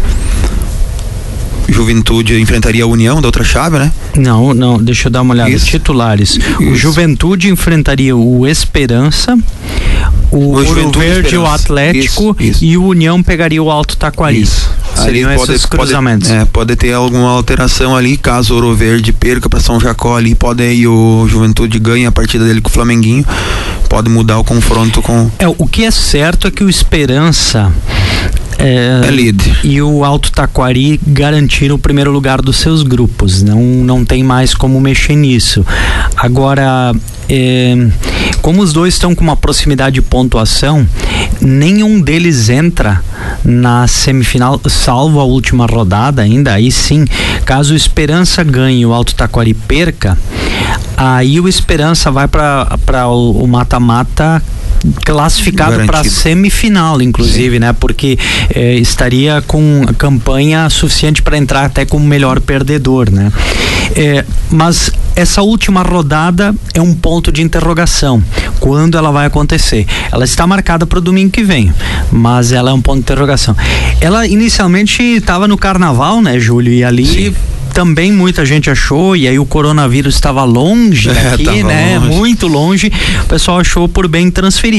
Juventude 1.67 2.39
enfrentaria 2.39 2.83
a 2.83 2.87
União 2.87 3.21
da 3.21 3.27
outra 3.27 3.43
chave, 3.43 3.77
né? 3.79 3.91
Não, 4.15 4.53
não, 4.53 4.77
deixa 4.77 5.07
eu 5.07 5.11
dar 5.11 5.21
uma 5.21 5.33
olhada. 5.33 5.49
Isso. 5.49 5.65
Titulares. 5.65 6.37
O 6.59 6.63
Isso. 6.63 6.75
Juventude 6.75 7.49
enfrentaria 7.49 8.15
o 8.15 8.47
Esperança, 8.47 9.37
o, 10.31 10.37
Ouro 10.37 10.65
Juventude 10.65 11.05
Verde, 11.05 11.37
o 11.37 11.43
Esperança. 11.43 11.63
Atlético 11.63 12.35
Isso, 12.39 12.63
e 12.63 12.77
o 12.77 12.85
União 12.85 13.21
pegaria 13.23 13.61
o 13.61 13.69
Alto 13.69 13.95
Taquari. 13.97 14.41
Isso. 14.41 14.69
Seriam 14.95 15.29
Ali 15.29 15.41
esses 15.41 15.65
cruzamentos. 15.65 16.29
Pode, 16.29 16.41
é, 16.41 16.45
pode 16.45 16.75
ter 16.75 16.93
alguma 16.93 17.31
alteração 17.31 17.95
ali, 17.95 18.17
caso 18.17 18.53
o 18.53 18.55
Ouro 18.57 18.75
Verde 18.75 19.11
perca 19.11 19.49
para 19.49 19.59
São 19.59 19.79
Jacó 19.79 20.17
ali, 20.17 20.35
pode 20.35 20.63
aí 20.63 20.87
o 20.87 21.25
Juventude 21.27 21.79
ganha 21.79 22.09
a 22.09 22.11
partida 22.11 22.45
dele 22.45 22.61
com 22.61 22.69
o 22.69 22.71
Flamenguinho, 22.71 23.25
pode 23.89 24.09
mudar 24.09 24.37
o 24.37 24.43
confronto 24.43 25.01
com 25.01 25.29
É, 25.39 25.47
o 25.47 25.67
que 25.67 25.83
é 25.83 25.91
certo 25.91 26.47
é 26.47 26.51
que 26.51 26.63
o 26.63 26.69
Esperança 26.69 27.71
é, 28.57 29.09
líder. 29.09 29.59
e 29.63 29.81
o 29.81 30.03
Alto 30.03 30.31
Taquari 30.31 30.99
garantiram 31.05 31.75
o 31.75 31.79
primeiro 31.79 32.11
lugar 32.11 32.41
dos 32.41 32.57
seus 32.57 32.83
grupos. 32.83 33.41
Não, 33.41 33.61
não 33.61 34.05
tem 34.05 34.23
mais 34.23 34.53
como 34.53 34.79
mexer 34.79 35.15
nisso. 35.15 35.65
Agora, 36.15 36.93
é, 37.29 37.75
como 38.41 38.61
os 38.61 38.73
dois 38.73 38.93
estão 38.93 39.15
com 39.15 39.23
uma 39.23 39.35
proximidade 39.35 39.95
de 39.95 40.01
pontuação, 40.01 40.87
nenhum 41.41 41.99
deles 41.99 42.49
entra 42.49 43.01
na 43.43 43.87
semifinal, 43.87 44.59
salvo 44.67 45.19
a 45.19 45.23
última 45.23 45.65
rodada 45.65 46.21
ainda. 46.21 46.53
Aí 46.53 46.71
sim, 46.71 47.05
caso 47.45 47.73
o 47.73 47.77
Esperança 47.77 48.43
ganhe 48.43 48.81
e 48.81 48.85
o 48.85 48.93
Alto 48.93 49.15
Taquari 49.15 49.53
perca, 49.53 50.17
aí 50.95 51.39
o 51.39 51.47
Esperança 51.47 52.11
vai 52.11 52.27
para 52.27 53.07
o 53.07 53.43
o 53.43 53.47
mata-mata 53.47 54.41
classificado 55.05 55.85
para 55.85 56.03
semifinal, 56.03 57.01
inclusive, 57.01 57.59
né? 57.59 57.73
Porque 57.73 58.17
eh, 58.53 58.75
estaria 58.75 59.41
com 59.47 59.85
campanha 59.97 60.69
suficiente 60.69 61.21
para 61.21 61.37
entrar 61.37 61.65
até 61.65 61.85
como 61.85 62.05
melhor 62.05 62.39
perdedor, 62.39 63.09
né? 63.11 63.31
Eh, 63.95 64.25
mas 64.49 64.91
essa 65.15 65.41
última 65.41 65.83
rodada 65.83 66.53
é 66.73 66.81
um 66.81 66.93
ponto 66.93 67.31
de 67.31 67.41
interrogação. 67.41 68.23
Quando 68.59 68.97
ela 68.97 69.11
vai 69.11 69.25
acontecer? 69.27 69.85
Ela 70.11 70.23
está 70.25 70.47
marcada 70.47 70.85
para 70.85 70.99
o 70.99 71.01
domingo 71.01 71.31
que 71.31 71.43
vem, 71.43 71.73
mas 72.11 72.51
ela 72.51 72.71
é 72.71 72.73
um 72.73 72.81
ponto 72.81 72.97
de 72.97 73.01
interrogação. 73.01 73.55
Ela 74.01 74.25
inicialmente 74.25 75.01
estava 75.01 75.47
no 75.47 75.57
carnaval, 75.57 76.21
né, 76.21 76.39
Júlio? 76.39 76.73
E 76.73 76.83
ali 76.83 77.05
Sim. 77.05 77.35
também 77.73 78.11
muita 78.11 78.45
gente 78.45 78.69
achou, 78.69 79.15
e 79.15 79.27
aí 79.27 79.37
o 79.37 79.45
coronavírus 79.45 80.15
estava 80.15 80.43
longe 80.43 81.09
É, 81.13 81.31
daqui, 81.31 81.43
tava 81.43 81.63
né? 81.63 81.99
longe. 81.99 82.17
Muito 82.17 82.47
longe. 82.47 82.91
O 83.23 83.27
pessoal 83.27 83.59
achou 83.59 83.87
por 83.87 84.07
bem 84.07 84.31
transferir. 84.31 84.72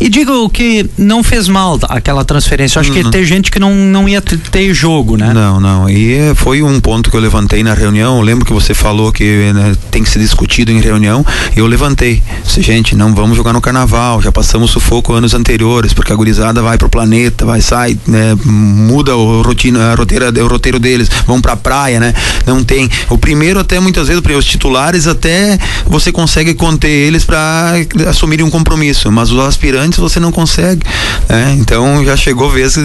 E 0.00 0.08
digo 0.08 0.48
que 0.50 0.88
não 0.98 1.22
fez 1.22 1.46
mal 1.48 1.78
aquela 1.88 2.24
transferência. 2.24 2.78
Eu 2.78 2.80
acho 2.80 2.92
que 2.92 3.00
Uhum. 3.02 3.10
tem 3.10 3.24
gente 3.24 3.50
que 3.50 3.58
não, 3.60 3.72
não 3.74 4.08
ia 4.08 4.20
ter- 4.20 4.72
jogo, 4.74 5.16
né? 5.16 5.32
Não, 5.32 5.60
não. 5.60 5.88
E 5.88 6.14
eh, 6.14 6.34
foi 6.34 6.62
um 6.62 6.80
ponto 6.80 7.10
que 7.10 7.16
eu 7.16 7.20
levantei 7.20 7.62
na 7.62 7.74
reunião. 7.74 8.16
Eu 8.16 8.22
lembro 8.22 8.44
que 8.44 8.52
você 8.52 8.74
falou 8.74 9.12
que 9.12 9.52
né, 9.52 9.74
tem 9.90 10.02
que 10.02 10.08
ser 10.10 10.18
discutido 10.18 10.72
em 10.72 10.80
reunião. 10.80 11.24
Eu 11.54 11.66
levantei. 11.66 12.22
Disse, 12.44 12.62
gente, 12.62 12.96
não 12.96 13.14
vamos 13.14 13.36
jogar 13.36 13.52
no 13.52 13.60
carnaval. 13.60 14.20
Já 14.22 14.32
passamos 14.32 14.70
sufoco 14.70 15.12
anos 15.12 15.34
anteriores, 15.34 15.92
porque 15.92 16.12
a 16.12 16.16
gurizada 16.16 16.62
vai 16.62 16.78
pro 16.78 16.88
planeta, 16.88 17.44
vai, 17.44 17.60
sai, 17.60 17.98
né, 18.06 18.36
muda 18.44 19.16
o 19.16 19.42
rotina, 19.42 19.92
a 19.92 19.94
roteira, 19.94 20.30
o 20.42 20.46
roteiro 20.48 20.78
deles, 20.78 21.08
vão 21.26 21.40
pra 21.40 21.54
praia, 21.56 22.00
né? 22.00 22.14
Não 22.46 22.64
tem. 22.64 22.88
O 23.08 23.18
primeiro, 23.18 23.60
até 23.60 23.78
muitas 23.78 24.08
vezes, 24.08 24.22
os 24.36 24.44
titulares, 24.44 25.06
até 25.06 25.58
você 25.86 26.10
consegue 26.10 26.54
conter 26.54 26.88
eles 26.88 27.24
para 27.24 27.74
assumirem 28.08 28.44
um 28.44 28.50
compromisso, 28.50 29.11
mas 29.12 29.30
os 29.30 29.38
aspirantes 29.38 29.98
você 29.98 30.18
não 30.18 30.32
consegue. 30.32 30.82
né? 31.28 31.54
Então 31.58 32.04
já 32.04 32.16
chegou 32.16 32.50
vezes 32.50 32.78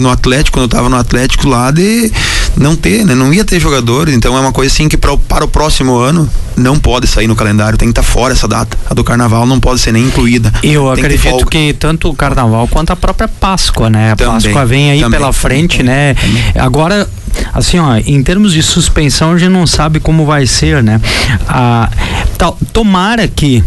no 0.00 0.10
Atlético, 0.10 0.58
quando 0.58 0.64
eu 0.64 0.68
tava 0.68 0.88
no 0.88 0.96
Atlético 0.96 1.48
lá, 1.48 1.70
de 1.70 2.12
não 2.56 2.76
ter, 2.76 3.04
né? 3.04 3.14
Não 3.14 3.32
ia 3.32 3.44
ter 3.44 3.58
jogadores. 3.58 4.14
Então 4.14 4.36
é 4.36 4.40
uma 4.40 4.52
coisa 4.52 4.72
assim 4.72 4.88
que 4.88 4.96
pra, 4.96 5.16
para 5.16 5.44
o 5.44 5.48
próximo 5.48 5.96
ano 5.98 6.28
não 6.56 6.78
pode 6.78 7.06
sair 7.06 7.26
no 7.26 7.34
calendário, 7.34 7.78
tem 7.78 7.88
que 7.88 7.92
estar 7.98 8.02
fora 8.02 8.34
essa 8.34 8.46
data. 8.46 8.76
A 8.88 8.94
do 8.94 9.02
carnaval 9.02 9.46
não 9.46 9.58
pode 9.58 9.80
ser 9.80 9.92
nem 9.92 10.04
incluída. 10.04 10.52
Eu 10.62 10.92
que 10.94 11.00
acredito 11.00 11.30
folga. 11.30 11.46
que 11.46 11.72
tanto 11.72 12.08
o 12.10 12.14
carnaval 12.14 12.68
quanto 12.68 12.90
a 12.92 12.96
própria 12.96 13.26
Páscoa, 13.28 13.88
né? 13.88 14.12
A 14.12 14.16
Também, 14.16 14.34
Páscoa 14.34 14.66
vem 14.66 14.90
aí 14.90 15.00
também, 15.00 15.18
pela 15.18 15.32
frente, 15.32 15.78
também, 15.78 15.92
né? 15.94 16.14
Agora, 16.56 17.08
assim, 17.54 17.78
ó, 17.78 17.96
em 17.96 18.22
termos 18.22 18.52
de 18.52 18.62
suspensão, 18.62 19.32
a 19.32 19.38
gente 19.38 19.50
não 19.50 19.66
sabe 19.66 19.98
como 19.98 20.26
vai 20.26 20.46
ser, 20.46 20.82
né? 20.82 21.00
Ah, 21.48 21.90
tal- 22.36 22.58
tomara 22.72 23.26
que 23.26 23.64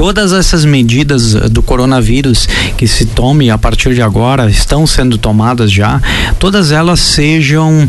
todas 0.00 0.32
essas 0.32 0.64
medidas 0.64 1.34
eh, 1.34 1.46
do 1.50 1.62
coronavírus 1.62 2.48
que 2.78 2.88
se 2.88 3.04
tome 3.04 3.50
a 3.50 3.58
partir 3.58 3.92
de 3.94 4.00
agora 4.00 4.48
estão 4.48 4.86
sendo 4.86 5.18
tomadas 5.18 5.70
já, 5.70 6.00
todas 6.38 6.72
elas 6.72 7.00
sejam, 7.00 7.86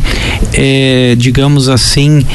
eh, 0.51 1.15
digamos 1.17 1.69
assim, 1.69 2.25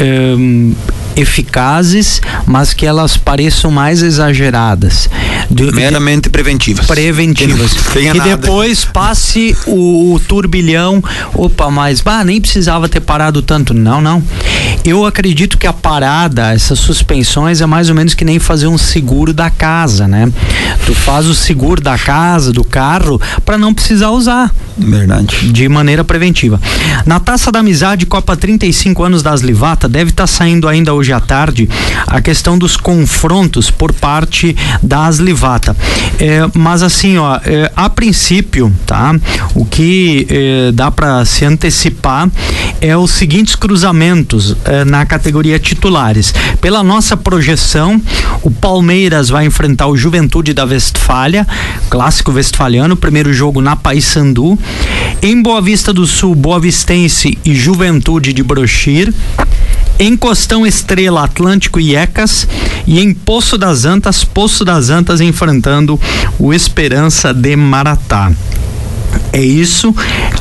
em, 0.00 0.76
eficazes, 1.16 2.20
mas 2.46 2.72
que 2.72 2.86
elas 2.86 3.16
pareçam 3.16 3.70
mais 3.70 4.02
exageradas. 4.02 5.08
De- 5.50 5.72
meramente 5.72 6.28
preventivas. 6.28 6.86
preventivas. 6.86 7.72
Que 7.72 8.10
que 8.12 8.20
depois 8.20 8.84
passe 8.84 9.56
o, 9.66 10.14
o 10.14 10.20
turbilhão. 10.20 11.02
Opa, 11.34 11.70
mas 11.70 12.00
bah, 12.00 12.22
nem 12.24 12.40
precisava 12.40 12.88
ter 12.88 13.00
parado 13.00 13.40
tanto. 13.42 13.72
Não, 13.72 14.00
não. 14.00 14.22
Eu 14.84 15.04
acredito 15.06 15.58
que 15.58 15.66
a 15.66 15.72
parada, 15.72 16.52
essas 16.52 16.78
suspensões, 16.78 17.60
é 17.60 17.66
mais 17.66 17.88
ou 17.88 17.94
menos 17.94 18.14
que 18.14 18.24
nem 18.24 18.38
fazer 18.38 18.66
um 18.66 18.78
seguro 18.78 19.32
da 19.32 19.50
casa, 19.50 20.06
né? 20.06 20.30
Tu 20.84 20.94
faz 20.94 21.26
o 21.26 21.34
seguro 21.34 21.80
da 21.80 21.98
casa, 21.98 22.52
do 22.52 22.62
carro, 22.64 23.20
para 23.44 23.58
não 23.58 23.72
precisar 23.74 24.10
usar 24.10 24.54
Verdade. 24.76 25.50
de 25.52 25.68
maneira 25.68 26.04
preventiva. 26.04 26.60
Na 27.04 27.18
Taça 27.18 27.50
da 27.50 27.60
Amizade, 27.60 28.06
Copa 28.06 28.36
35 28.36 29.02
anos 29.02 29.22
das 29.22 29.40
Livata, 29.40 29.88
deve 29.88 30.10
estar 30.10 30.26
saindo 30.26 30.68
ainda 30.68 30.94
hoje 30.94 31.05
à 31.12 31.20
tarde 31.20 31.68
a 32.06 32.20
questão 32.20 32.58
dos 32.58 32.76
confrontos 32.76 33.70
por 33.70 33.92
parte 33.92 34.56
das 34.82 35.18
Livata. 35.18 35.76
É, 36.18 36.40
mas 36.54 36.82
assim, 36.82 37.18
ó, 37.18 37.38
é, 37.44 37.70
a 37.74 37.90
princípio, 37.90 38.72
tá? 38.86 39.14
O 39.54 39.64
que 39.64 40.26
é, 40.30 40.72
dá 40.72 40.90
para 40.90 41.24
se 41.24 41.44
antecipar 41.44 42.30
é 42.80 42.96
os 42.96 43.10
seguintes 43.10 43.54
cruzamentos 43.54 44.56
é, 44.64 44.84
na 44.84 45.04
categoria 45.04 45.58
titulares. 45.58 46.32
Pela 46.60 46.82
nossa 46.82 47.16
projeção, 47.16 48.00
o 48.42 48.50
Palmeiras 48.50 49.28
vai 49.28 49.46
enfrentar 49.46 49.86
o 49.86 49.96
Juventude 49.96 50.52
da 50.52 50.64
Westfália, 50.64 51.46
clássico 51.88 52.32
westfaliano, 52.32 52.96
primeiro 52.96 53.32
jogo 53.32 53.60
na 53.60 53.76
Paysandu. 53.76 54.58
Em 55.22 55.40
Boa 55.40 55.60
Vista 55.60 55.92
do 55.92 56.06
Sul, 56.06 56.34
Boa 56.34 56.60
Vistense 56.60 57.38
e 57.44 57.54
Juventude 57.54 58.32
de 58.32 58.42
Brochir. 58.42 59.12
Em 59.98 60.16
Costão 60.16 60.66
Estrela, 60.66 61.24
Atlântico 61.24 61.80
e 61.80 61.96
Ecas. 61.96 62.46
E 62.86 63.00
em 63.00 63.12
Poço 63.12 63.56
das 63.56 63.84
Antas, 63.84 64.24
Poço 64.24 64.64
das 64.64 64.90
Antas 64.90 65.20
enfrentando 65.20 65.98
o 66.38 66.52
Esperança 66.52 67.32
de 67.32 67.56
Maratá. 67.56 68.32
É 69.32 69.40
isso, 69.40 69.94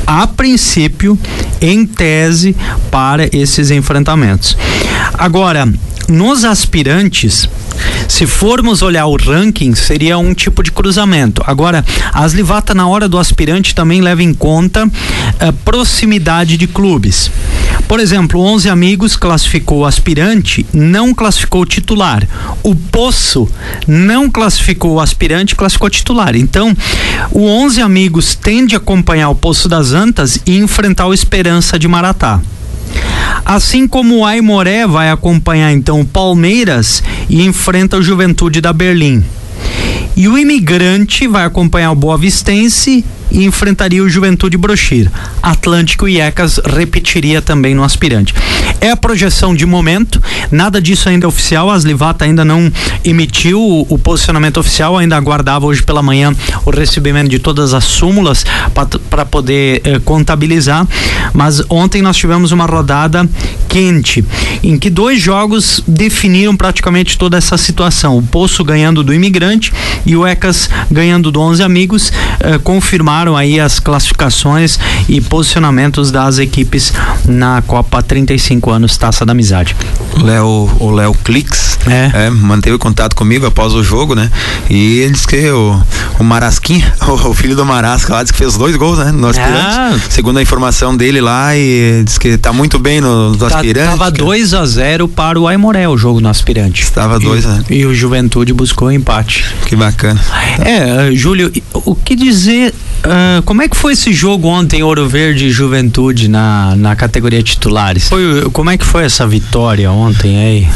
a 0.06 0.28
princípio, 0.28 1.18
em 1.62 1.86
tese, 1.86 2.56
para 2.92 3.28
esses 3.36 3.72
enfrentamentos. 3.72 4.58
Agora, 5.14 5.68
nos 6.08 6.46
aspirantes, 6.46 7.50
se 8.08 8.26
formos 8.26 8.82
olhar 8.82 9.06
o 9.08 9.18
ranking, 9.18 9.74
seria 9.74 10.18
um 10.18 10.34
tipo 10.34 10.62
de 10.62 10.72
cruzamento. 10.72 11.42
Agora, 11.46 11.84
a 12.14 12.24
Aslivata, 12.24 12.74
na 12.74 12.88
hora 12.88 13.10
do 13.10 13.18
aspirante, 13.18 13.74
também 13.74 14.02
leva 14.02 14.22
em 14.22 14.34
conta 14.34 14.90
a 15.40 15.52
proximidade 15.52 16.58
de 16.58 16.68
clubes. 16.68 17.32
Por 17.88 18.00
exemplo, 18.00 18.40
11 18.40 18.70
Amigos 18.70 19.16
classificou 19.16 19.86
aspirante, 19.86 20.66
não 20.74 21.14
classificou 21.14 21.66
titular. 21.66 22.28
O 22.64 22.76
Poço 22.76 23.48
não 23.88 24.30
classificou 24.30 25.00
aspirante, 25.00 25.56
classificou 25.56 25.90
titular. 25.90 26.36
Então, 26.36 26.76
o 27.32 27.46
11 27.46 27.82
Amigos 27.82 28.36
tende 28.36 28.76
a 28.76 28.78
acompanhar 28.78 29.30
o 29.30 29.36
Poço 29.36 29.70
das 29.70 29.92
Antas 29.92 30.40
e 30.46 30.58
enfrentar 30.58 31.08
o 31.08 31.14
Esperança 31.14 31.78
de 31.78 31.88
Maratá. 31.88 32.42
Assim 33.44 33.88
como 33.88 34.18
o 34.18 34.26
Aimoré 34.26 34.88
vai 34.88 35.10
acompanhar 35.10 35.72
então 35.72 36.02
o 36.02 36.06
Palmeiras 36.06 37.04
e 37.30 37.44
enfrenta 37.44 37.98
o 37.98 38.02
Juventude 38.02 38.62
da 38.62 38.74
Berlim. 38.74 39.24
E 40.16 40.28
o 40.28 40.38
imigrante 40.38 41.28
vai 41.28 41.46
acompanhar 41.46 41.92
o 41.92 41.96
Boa 41.96 42.18
Vistense 42.18 43.04
e 43.32 43.44
enfrentaria 43.44 44.04
o 44.04 44.10
Juventude 44.10 44.58
Brochir. 44.58 45.12
Atlântico 45.42 46.08
e 46.08 46.20
Ecas 46.20 46.60
repetiria 46.64 47.42
também 47.42 47.76
no 47.76 47.84
aspirante. 47.84 48.34
É 48.80 48.92
a 48.92 48.98
projeção 48.98 49.54
de 49.54 49.66
momento, 49.66 50.22
nada 50.52 50.82
disso 50.82 51.10
ainda 51.10 51.26
é 51.26 51.28
oficial. 51.28 51.70
A 51.70 51.74
Aslivata 51.74 52.24
ainda 52.24 52.46
não 52.46 52.72
emitiu 53.04 53.60
o, 53.60 53.82
o 53.90 53.98
posicionamento 53.98 54.58
oficial, 54.58 54.98
ainda 54.98 55.18
aguardava 55.18 55.66
hoje 55.66 55.84
pela 55.84 56.02
manhã 56.02 56.34
o 56.66 56.70
recebimento 56.70 57.30
de 57.30 57.40
todas 57.40 57.74
as 57.74 57.84
súmulas 57.84 58.46
para 59.10 59.26
poder 59.26 59.82
eh, 59.84 60.00
contabilizar. 60.00 60.88
Mas 61.34 61.62
ontem 61.70 62.02
nós 62.02 62.16
tivemos 62.16 62.52
uma 62.52 62.66
rodada 62.66 63.28
quente, 63.68 64.24
em 64.64 64.78
que 64.78 64.90
dois 64.90 65.22
jogos 65.22 65.84
definiram 65.86 66.56
praticamente 66.56 67.18
toda 67.18 67.38
essa 67.38 67.58
situação. 67.58 68.18
O 68.18 68.24
Poço 68.24 68.64
ganhando 68.64 69.04
do 69.04 69.14
imigrante 69.14 69.74
e 70.06 70.16
o 70.16 70.26
Ecas 70.26 70.70
ganhando 70.92 71.32
do 71.32 71.40
11 71.42 71.64
Amigos, 71.64 72.12
eh, 72.40 72.58
confirmaram 72.60 73.36
aí 73.36 73.60
as 73.60 73.80
classificações 73.80 74.80
e 75.10 75.20
posicionamentos 75.22 76.12
das 76.12 76.40
equipes 76.40 76.94
na 77.26 77.62
Copa 77.62 78.02
35 78.02 78.72
anos 78.72 78.98
Taça 78.98 79.26
da 79.26 79.32
Amizade. 79.32 79.76
Léo, 80.22 80.70
o 80.80 80.92
Léo 80.92 81.14
Clix 81.24 81.78
é. 81.88 82.26
é, 82.26 82.30
manteve 82.30 82.78
contato 82.78 83.16
comigo 83.16 83.46
após 83.46 83.74
o 83.74 83.84
jogo, 83.84 84.16
né? 84.16 84.32
E 84.70 85.00
ele 85.00 85.14
disse 85.14 85.28
que 85.28 85.50
o, 85.50 85.82
o 86.20 86.24
Marasquinha, 86.24 86.94
o, 87.08 87.30
o 87.30 87.34
filho 87.34 87.56
do 87.56 87.66
Marasca 87.66 88.14
lá, 88.14 88.24
disse 88.24 88.34
que 88.34 88.40
fez 88.40 88.58
dois 88.58 88.76
gols, 88.76 89.00
né? 89.00 89.12
No 89.12 89.28
aspirante. 89.28 89.78
Ah. 89.78 89.98
Segundo 90.10 90.38
a 90.38 90.42
informação 90.42 90.96
dele 90.96 91.22
lá, 91.22 91.56
e 91.56 92.04
disse 92.06 92.20
que 92.20 92.38
tá 92.38 92.54
muito 92.54 92.80
bem 92.80 93.02
no, 93.02 93.32
no 93.32 93.38
tá, 93.38 93.48
aspirante. 93.48 93.90
Tava 93.90 94.12
2 94.12 94.54
a 94.54 94.66
0 94.66 95.08
para 95.08 95.40
o 95.40 95.48
Aimoré 95.48 95.88
o 95.88 95.98
jogo 95.98 96.22
no 96.22 96.30
aspirante. 96.30 96.84
Estava 96.84 97.20
2, 97.20 97.46
né? 97.46 97.64
E 97.70 97.86
o 97.86 97.94
Juventude 97.94 98.54
buscou 98.54 98.92
empate. 98.92 99.46
Que 99.66 99.76
bacana. 99.76 99.95
É, 100.64 101.14
Júlio, 101.14 101.52
o 101.74 101.96
que 101.96 102.16
dizer 102.16 102.74
Uh, 103.06 103.40
como 103.44 103.62
é 103.62 103.68
que 103.68 103.78
foi 103.78 103.94
esse 103.94 104.12
jogo 104.12 104.48
ontem, 104.48 104.82
Ouro 104.82 105.08
Verde 105.08 105.46
e 105.46 105.52
Juventude, 105.52 106.28
na, 106.28 106.76
na 106.76 106.96
categoria 106.96 107.44
titulares? 107.44 108.10
Foi, 108.10 108.50
como 108.52 108.72
é 108.72 108.80
que 108.80 108.86
foi 108.86 109.04
essa 109.04 109.28
vitória 109.28 109.92
ontem 109.92 110.38
aí? 110.40 110.68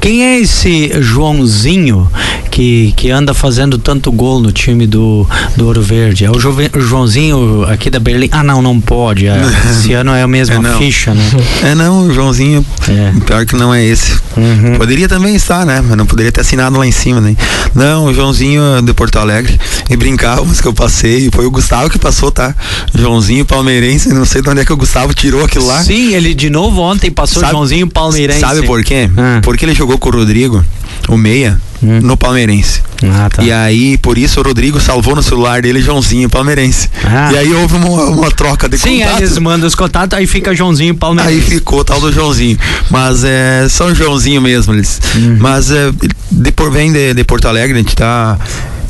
Quem 0.00 0.24
é 0.24 0.40
esse 0.40 0.90
Joãozinho 1.00 2.10
que, 2.50 2.92
que 2.96 3.10
anda 3.10 3.34
fazendo 3.34 3.78
tanto 3.78 4.10
gol 4.10 4.40
no 4.40 4.50
time 4.50 4.86
do, 4.86 5.26
do 5.56 5.66
Ouro 5.66 5.82
Verde? 5.82 6.24
É 6.24 6.30
o, 6.30 6.40
Jove, 6.40 6.70
o 6.74 6.80
Joãozinho 6.80 7.64
aqui 7.68 7.90
da 7.90 8.00
Berlim? 8.00 8.30
Ah, 8.32 8.42
não, 8.42 8.62
não 8.62 8.80
pode. 8.80 9.26
É, 9.26 9.36
esse 9.70 9.92
ano 9.92 10.12
é 10.12 10.22
a 10.22 10.26
mesma 10.26 10.70
é 10.70 10.78
ficha, 10.78 11.12
né? 11.12 11.22
É, 11.62 11.74
não, 11.74 12.08
o 12.08 12.14
Joãozinho, 12.14 12.64
é. 12.88 13.12
pior 13.26 13.44
que 13.44 13.54
não 13.54 13.74
é 13.74 13.84
esse. 13.84 14.18
Uhum. 14.36 14.76
Poderia 14.78 15.06
também 15.06 15.36
estar, 15.36 15.66
né? 15.66 15.84
Mas 15.86 15.96
não 15.96 16.06
poderia 16.06 16.32
ter 16.32 16.40
assinado 16.40 16.78
lá 16.78 16.86
em 16.86 16.92
cima, 16.92 17.20
né? 17.20 17.36
Não, 17.74 18.06
o 18.06 18.14
Joãozinho 18.14 18.49
é 18.58 18.82
de 18.82 18.92
Porto 18.94 19.18
Alegre. 19.18 19.58
E 19.88 19.96
brincávamos 19.96 20.60
que 20.60 20.68
eu 20.68 20.72
passei. 20.72 21.30
Foi 21.32 21.46
o 21.46 21.50
Gustavo 21.50 21.90
que 21.90 21.98
passou, 21.98 22.30
tá? 22.30 22.54
Joãozinho 22.94 23.44
palmeirense. 23.44 24.08
Não 24.10 24.24
sei 24.24 24.42
de 24.42 24.48
onde 24.48 24.60
é 24.60 24.64
que 24.64 24.72
o 24.72 24.76
Gustavo 24.76 25.12
tirou 25.14 25.44
aquilo 25.44 25.66
lá. 25.66 25.82
Sim, 25.82 26.14
ele 26.14 26.34
de 26.34 26.50
novo 26.50 26.80
ontem 26.80 27.10
passou 27.10 27.40
sabe, 27.40 27.52
Joãozinho 27.52 27.88
palmeirense. 27.88 28.40
Sabe 28.40 28.62
por 28.66 28.82
quê? 28.84 29.10
Ah. 29.16 29.40
Porque 29.42 29.64
ele 29.64 29.74
jogou 29.74 29.98
com 29.98 30.08
o 30.08 30.12
Rodrigo, 30.12 30.64
o 31.08 31.16
Meia, 31.16 31.60
hum. 31.82 32.00
no 32.02 32.16
Palmeirense. 32.16 32.82
Ah, 33.02 33.28
tá. 33.30 33.42
E 33.42 33.52
aí, 33.52 33.98
por 33.98 34.18
isso, 34.18 34.40
o 34.40 34.42
Rodrigo 34.42 34.80
salvou 34.80 35.16
no 35.16 35.22
celular 35.22 35.62
dele 35.62 35.80
Joãozinho 35.80 36.28
Palmeirense. 36.28 36.88
Ah. 37.04 37.32
E 37.32 37.38
aí 37.38 37.54
houve 37.54 37.76
uma, 37.76 38.04
uma 38.10 38.30
troca 38.30 38.68
de 38.68 38.78
Sim, 38.78 38.98
contato. 38.98 39.16
Sim, 39.16 39.22
eles 39.22 39.38
mandam 39.38 39.66
os 39.66 39.74
contatos, 39.74 40.18
aí 40.18 40.26
fica 40.26 40.54
Joãozinho 40.54 40.94
Palmeirense. 40.94 41.36
Aí 41.36 41.40
ficou 41.40 41.84
tal 41.84 42.00
do 42.00 42.12
Joãozinho. 42.12 42.58
Mas 42.90 43.24
é 43.24 43.66
São 43.68 43.94
Joãozinho 43.94 44.40
mesmo, 44.40 44.74
eles. 44.74 45.00
Uhum. 45.14 45.36
Mas 45.38 45.70
é, 45.70 45.90
de, 46.30 46.54
vem 46.70 46.92
de, 46.92 47.14
de 47.14 47.24
Porto 47.24 47.48
Alegre, 47.48 47.78
a 47.78 47.82
gente 47.82 47.96
tá 47.96 48.38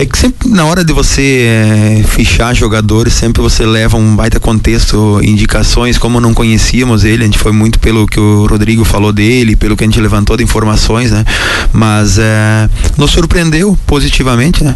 é 0.00 0.06
que 0.06 0.16
sempre 0.16 0.48
na 0.48 0.64
hora 0.64 0.82
de 0.82 0.94
você 0.94 1.44
é, 1.46 2.02
fichar 2.08 2.54
jogadores, 2.54 3.12
sempre 3.12 3.42
você 3.42 3.66
leva 3.66 3.98
um 3.98 4.16
baita 4.16 4.40
contexto, 4.40 5.20
indicações, 5.22 5.98
como 5.98 6.18
não 6.18 6.32
conhecíamos 6.32 7.04
ele, 7.04 7.22
a 7.22 7.26
gente 7.26 7.38
foi 7.38 7.52
muito 7.52 7.78
pelo 7.78 8.06
que 8.06 8.18
o 8.18 8.46
Rodrigo 8.46 8.82
falou 8.82 9.12
dele, 9.12 9.56
pelo 9.56 9.76
que 9.76 9.84
a 9.84 9.86
gente 9.86 10.00
levantou 10.00 10.38
de 10.38 10.42
informações, 10.42 11.10
né? 11.10 11.22
Mas 11.70 12.18
é, 12.18 12.66
nos 12.96 13.10
surpreendeu 13.10 13.78
positivamente, 13.86 14.64
né? 14.64 14.74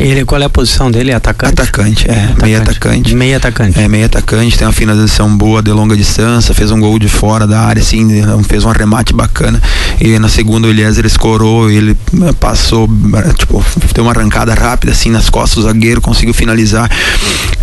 Ele, 0.00 0.24
qual 0.24 0.40
é 0.40 0.46
a 0.46 0.50
posição 0.50 0.90
dele? 0.90 1.12
Atacante? 1.12 1.52
Atacante, 1.52 2.10
é, 2.10 2.14
atacante. 2.14 2.42
meio 2.42 2.62
atacante. 2.62 3.14
Meio 3.14 3.36
atacante. 3.36 3.78
É, 3.78 3.88
meio 3.88 4.06
atacante, 4.06 4.56
tem 4.56 4.66
uma 4.66 4.72
finalização 4.72 5.36
boa 5.36 5.62
de 5.62 5.70
longa 5.70 5.94
distância, 5.94 6.54
fez 6.54 6.70
um 6.70 6.80
gol 6.80 6.98
de 6.98 7.08
fora 7.08 7.46
da 7.46 7.60
área, 7.60 7.82
assim, 7.82 8.08
fez 8.48 8.64
um 8.64 8.70
arremate 8.70 9.12
bacana. 9.12 9.60
E 10.00 10.18
na 10.18 10.30
segunda 10.30 10.66
o 10.66 10.70
Eliezer 10.70 11.04
escorou, 11.04 11.70
ele 11.70 11.94
passou, 12.40 12.88
tipo, 13.36 13.62
deu 13.92 14.04
uma 14.04 14.12
arrancada 14.12 14.61
rápida 14.62 14.92
assim 14.92 15.10
nas 15.10 15.28
costas 15.28 15.56
do 15.56 15.62
zagueiro, 15.62 16.00
conseguiu 16.00 16.32
finalizar. 16.32 16.90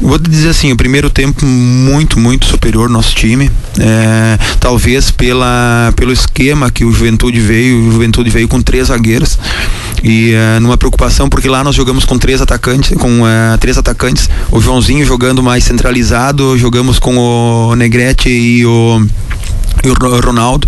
Vou 0.02 0.18
dizer 0.18 0.50
assim, 0.50 0.72
o 0.72 0.78
primeiro 0.78 1.10
tempo 1.10 1.46
muito, 1.46 2.20
muito 2.20 2.46
superior 2.46 2.90
nosso 2.90 3.16
time. 3.16 3.50
É, 3.80 4.38
talvez 4.60 5.12
pela, 5.12 5.94
pelo 5.96 6.12
esquema 6.12 6.70
que 6.70 6.86
o 6.86 6.92
Juventude 6.92 7.40
veio, 7.40 7.88
o 7.88 7.92
Juventude 7.92 8.30
veio 8.30 8.48
com 8.48 8.62
três 8.62 8.88
zagueiros 8.88 9.38
e 10.04 10.34
é, 10.34 10.60
numa 10.60 10.78
preocupação 10.78 11.30
porque 11.30 11.48
lá 11.48 11.64
nós 11.64 11.76
jogamos 11.76 12.06
com 12.06 12.18
três 12.18 12.42
atacantes, 12.42 12.98
com 12.98 13.28
é, 13.28 13.58
três 13.58 13.78
atacantes, 13.78 14.30
o 14.52 14.62
Joãozinho 14.62 15.06
jogando 15.06 15.44
mais 15.44 15.64
centralizado, 15.64 16.58
jogamos 16.58 17.00
com 17.00 17.18
o 17.18 17.76
Negrete 17.76 18.30
e 18.30 18.66
o 18.66 19.06
e 19.84 19.89
o 19.89 19.94
Ronaldo. 19.94 20.68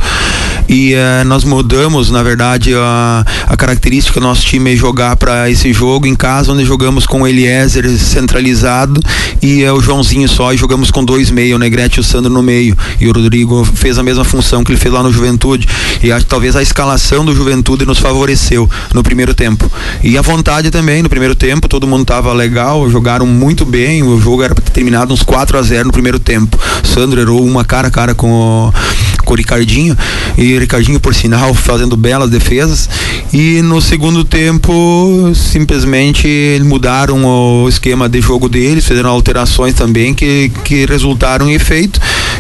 E 0.70 0.94
uh, 0.94 1.26
nós 1.26 1.44
mudamos 1.44 2.10
na 2.10 2.24
verdade 2.24 2.74
a, 2.76 3.26
a 3.48 3.58
característica 3.58 4.20
do 4.20 4.26
nosso 4.26 4.46
time 4.46 4.74
é 4.74 4.76
jogar 4.76 5.16
para 5.18 5.50
esse 5.50 5.74
jogo 5.74 6.08
em 6.08 6.16
casa 6.16 6.54
onde 6.54 6.64
jogamos 6.64 7.06
com 7.06 7.24
o 7.24 7.28
Eliezer 7.28 7.90
centralizado 7.98 9.02
e 9.42 9.66
uh, 9.66 9.74
o 9.74 9.82
Joãozinho 9.82 10.30
só 10.30 10.54
e 10.54 10.58
jogamos 10.58 10.92
com 10.92 11.04
dois 11.04 11.30
meio, 11.30 11.56
o 11.56 11.60
Negrete 11.60 11.98
e 11.98 12.00
o 12.00 12.04
Sandro 12.04 12.32
no 12.32 12.42
meio. 12.42 12.78
E 13.00 13.08
o 13.08 13.12
Rodrigo 13.12 13.66
fez 13.66 13.98
a 13.98 14.04
mesma 14.04 14.24
função 14.24 14.64
que 14.64 14.72
ele 14.72 14.80
fez 14.80 14.94
lá 14.94 15.04
no 15.04 15.12
Juventude. 15.12 15.68
E 16.02 16.12
acho 16.12 16.26
talvez 16.26 16.56
a 16.56 16.62
escalação 16.62 17.26
do 17.26 17.36
Juventude 17.36 17.86
nos 17.86 18.00
favoreceu 18.00 18.70
no 18.94 19.04
primeiro 19.04 19.34
tempo. 19.34 19.70
E 20.04 20.18
a 20.18 20.22
vontade 20.22 20.72
também 20.72 21.02
no 21.04 21.10
primeiro 21.10 21.36
tempo 21.36 21.68
todo 21.68 21.88
mundo 21.88 22.06
tava 22.06 22.32
legal 22.34 22.90
jogaram 22.90 23.26
muito 23.26 23.66
bem 23.66 24.04
o 24.04 24.20
jogo 24.20 24.44
era 24.44 24.56
terminado 24.56 25.14
uns 25.14 25.24
4 25.24 25.58
a 25.58 25.62
0 25.62 25.88
no 25.88 25.92
primeiro 25.92 26.20
tempo. 26.20 26.58
Sandro 26.84 27.20
errou 27.20 27.46
uma 27.46 27.66
cara 27.66 27.88
a 27.88 27.92
cara 27.92 28.16
com 28.16 28.32
o 28.32 28.74
com 29.24 29.34
o 29.34 29.38
Ricardinho. 29.38 29.98
E 30.38 30.56
o 30.56 30.60
Ricardinho, 30.60 31.00
por 31.00 31.14
sinal, 31.14 31.54
fazendo 31.54 31.96
belas 31.96 32.30
defesas. 32.30 32.90
E 33.34 33.62
no 33.62 33.82
segundo 33.82 34.24
tempo, 34.26 35.32
simplesmente 35.34 36.60
mudaram 36.66 37.24
o 37.26 37.70
esquema 37.70 38.10
de 38.10 38.20
jogo 38.20 38.50
deles, 38.50 38.86
fizeram 38.86 39.10
alterações 39.10 39.74
também 39.74 40.14
que, 40.14 40.52
que 40.64 40.86
resultaram 40.86 41.50
em 41.50 41.54
efeito. 41.54 42.00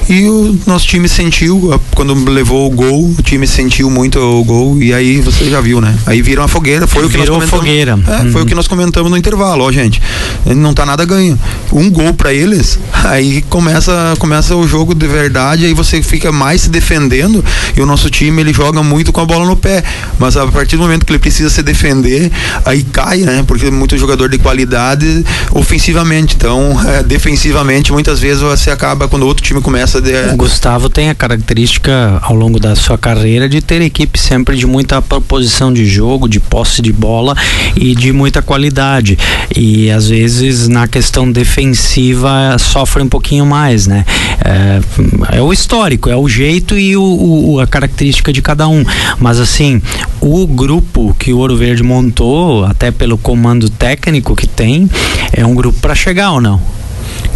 E 0.09 0.27
o 0.27 0.59
nosso 0.67 0.85
time 0.87 1.07
sentiu, 1.07 1.79
quando 1.95 2.13
levou 2.29 2.67
o 2.67 2.75
gol, 2.75 3.15
o 3.17 3.21
time 3.21 3.47
sentiu 3.47 3.89
muito 3.89 4.19
o 4.19 4.43
gol. 4.43 4.81
E 4.81 4.93
aí 4.93 5.21
você 5.21 5.49
já 5.49 5.61
viu, 5.61 5.79
né? 5.79 5.97
Aí 6.05 6.21
viram 6.21 6.43
a 6.43 6.47
fogueira. 6.47 6.85
Foi 6.85 7.07
Virou 7.07 7.09
o 7.09 7.11
que 7.11 7.17
nós 7.17 7.29
comentamos. 7.29 7.59
Fogueira. 7.59 7.99
É, 8.07 8.23
uhum. 8.23 8.31
Foi 8.31 8.41
o 8.41 8.45
que 8.45 8.55
nós 8.55 8.67
comentamos 8.67 9.09
no 9.09 9.17
intervalo, 9.17 9.63
ó, 9.63 9.71
gente. 9.71 10.01
Não 10.45 10.73
tá 10.73 10.85
nada 10.85 11.05
ganho. 11.05 11.39
Um 11.71 11.89
gol 11.89 12.13
para 12.13 12.33
eles, 12.33 12.79
aí 13.05 13.41
começa, 13.43 14.13
começa 14.19 14.55
o 14.55 14.67
jogo 14.67 14.93
de 14.93 15.07
verdade, 15.07 15.65
aí 15.65 15.73
você 15.73 16.01
fica 16.01 16.31
mais 16.31 16.61
se 16.61 16.69
defendendo 16.69 17.43
e 17.75 17.81
o 17.81 17.85
nosso 17.85 18.09
time 18.09 18.41
ele 18.41 18.53
joga 18.53 18.83
muito 18.83 19.11
com 19.13 19.21
a 19.21 19.25
bola 19.25 19.45
no 19.45 19.55
pé, 19.55 19.83
mas 20.19 20.35
a 20.35 20.45
partir 20.47 20.77
momento 20.81 21.05
que 21.05 21.11
ele 21.11 21.19
precisa 21.19 21.49
se 21.49 21.61
defender, 21.63 22.31
aí 22.65 22.83
cai, 22.83 23.19
né? 23.19 23.43
Porque 23.47 23.67
é 23.67 23.71
muito 23.71 23.97
jogador 23.97 24.29
de 24.29 24.37
qualidade 24.37 25.23
ofensivamente, 25.51 26.35
então 26.35 26.77
é, 26.87 27.03
defensivamente 27.03 27.91
muitas 27.91 28.19
vezes 28.19 28.41
você 28.41 28.71
acaba 28.71 29.07
quando 29.07 29.25
outro 29.25 29.43
time 29.43 29.61
começa 29.61 30.01
de... 30.01 30.11
O 30.33 30.37
Gustavo 30.37 30.89
tem 30.89 31.09
a 31.09 31.15
característica 31.15 32.19
ao 32.21 32.35
longo 32.35 32.59
da 32.59 32.75
sua 32.75 32.97
carreira 32.97 33.47
de 33.47 33.61
ter 33.61 33.81
equipe 33.81 34.19
sempre 34.19 34.55
de 34.55 34.65
muita 34.65 35.01
proposição 35.01 35.73
de 35.73 35.85
jogo, 35.85 36.27
de 36.27 36.39
posse 36.39 36.81
de 36.81 36.91
bola 36.91 37.35
e 37.75 37.95
de 37.95 38.11
muita 38.11 38.41
qualidade 38.41 39.17
e 39.55 39.89
às 39.91 40.07
vezes 40.07 40.67
na 40.67 40.87
questão 40.87 41.31
defensiva 41.31 42.57
sofre 42.59 43.03
um 43.03 43.09
pouquinho 43.09 43.45
mais, 43.45 43.87
né? 43.87 44.05
É, 44.43 45.37
é 45.37 45.41
o 45.41 45.53
histórico, 45.53 46.09
é 46.09 46.15
o 46.15 46.27
jeito 46.27 46.77
e 46.77 46.95
o, 46.95 47.03
o, 47.03 47.59
a 47.59 47.67
característica 47.67 48.31
de 48.33 48.41
cada 48.41 48.67
um. 48.67 48.83
Mas 49.19 49.39
assim, 49.39 49.81
o 50.19 50.47
grupo 50.47 50.70
que 51.17 51.33
o 51.33 51.39
Ouro 51.39 51.57
Verde 51.57 51.83
montou, 51.83 52.63
até 52.63 52.91
pelo 52.91 53.17
comando 53.17 53.69
técnico 53.69 54.35
que 54.35 54.47
tem, 54.47 54.89
é 55.33 55.45
um 55.45 55.55
grupo 55.55 55.79
para 55.79 55.95
chegar 55.95 56.31
ou 56.31 56.39
não? 56.39 56.61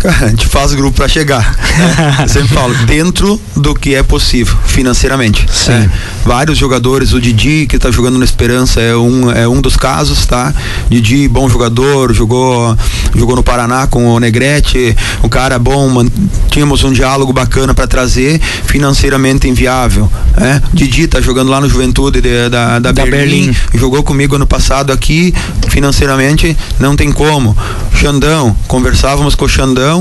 A 0.08 0.28
gente 0.30 0.46
faz 0.48 0.74
grupo 0.74 0.98
para 0.98 1.08
chegar. 1.08 1.56
Né? 1.78 2.18
Eu 2.24 2.28
sempre 2.30 2.50
falo, 2.50 2.74
dentro 2.86 3.40
do 3.56 3.74
que 3.74 3.96
é 3.96 4.04
possível, 4.04 4.56
financeiramente. 4.66 5.46
Sim. 5.52 5.74
É, 5.74 5.90
vários 6.26 6.58
jogadores, 6.58 7.14
o 7.14 7.22
Didi, 7.22 7.66
que 7.68 7.76
está 7.76 7.92
jogando 7.92 8.18
na 8.18 8.26
Esperança, 8.26 8.82
é 8.82 8.96
um, 8.96 9.32
é 9.32 9.48
um 9.48 9.62
dos 9.62 9.76
casos, 9.78 10.26
tá? 10.26 10.54
Didi, 10.90 11.28
bom 11.28 11.50
jogador, 11.50 12.14
jogou, 12.14 12.78
jogou 13.16 13.36
no 13.36 13.44
Paraná 13.44 13.88
com 13.88 14.08
o 14.08 14.20
Negrete, 14.20 14.96
um 15.24 15.30
cara 15.30 15.58
bom, 15.60 15.90
man, 15.90 16.08
tínhamos 16.50 16.84
um 16.84 16.92
diálogo 16.92 17.32
bacana 17.34 17.74
para 17.74 17.88
trazer, 17.88 18.42
financeiramente 18.66 19.48
inviável. 19.48 20.10
É? 20.38 20.62
Didi 20.74 21.08
tá 21.08 21.22
jogando 21.22 21.50
lá 21.50 21.62
no 21.62 21.70
Juventude 21.70 22.22
de, 22.22 22.50
da, 22.50 22.80
da, 22.80 22.92
da 22.92 23.06
Berlim, 23.06 23.48
Berlim, 23.48 23.56
jogou 23.74 24.04
comigo 24.04 24.36
ano 24.36 24.48
passado 24.48 24.92
aqui, 24.92 25.34
financeiramente 25.70 26.58
não 26.80 26.96
tem 26.96 27.12
como. 27.12 27.56
Xandão, 27.94 28.56
conversávamos 28.68 29.36
com 29.36 29.46
o 29.46 29.50
Xandão, 29.50 29.95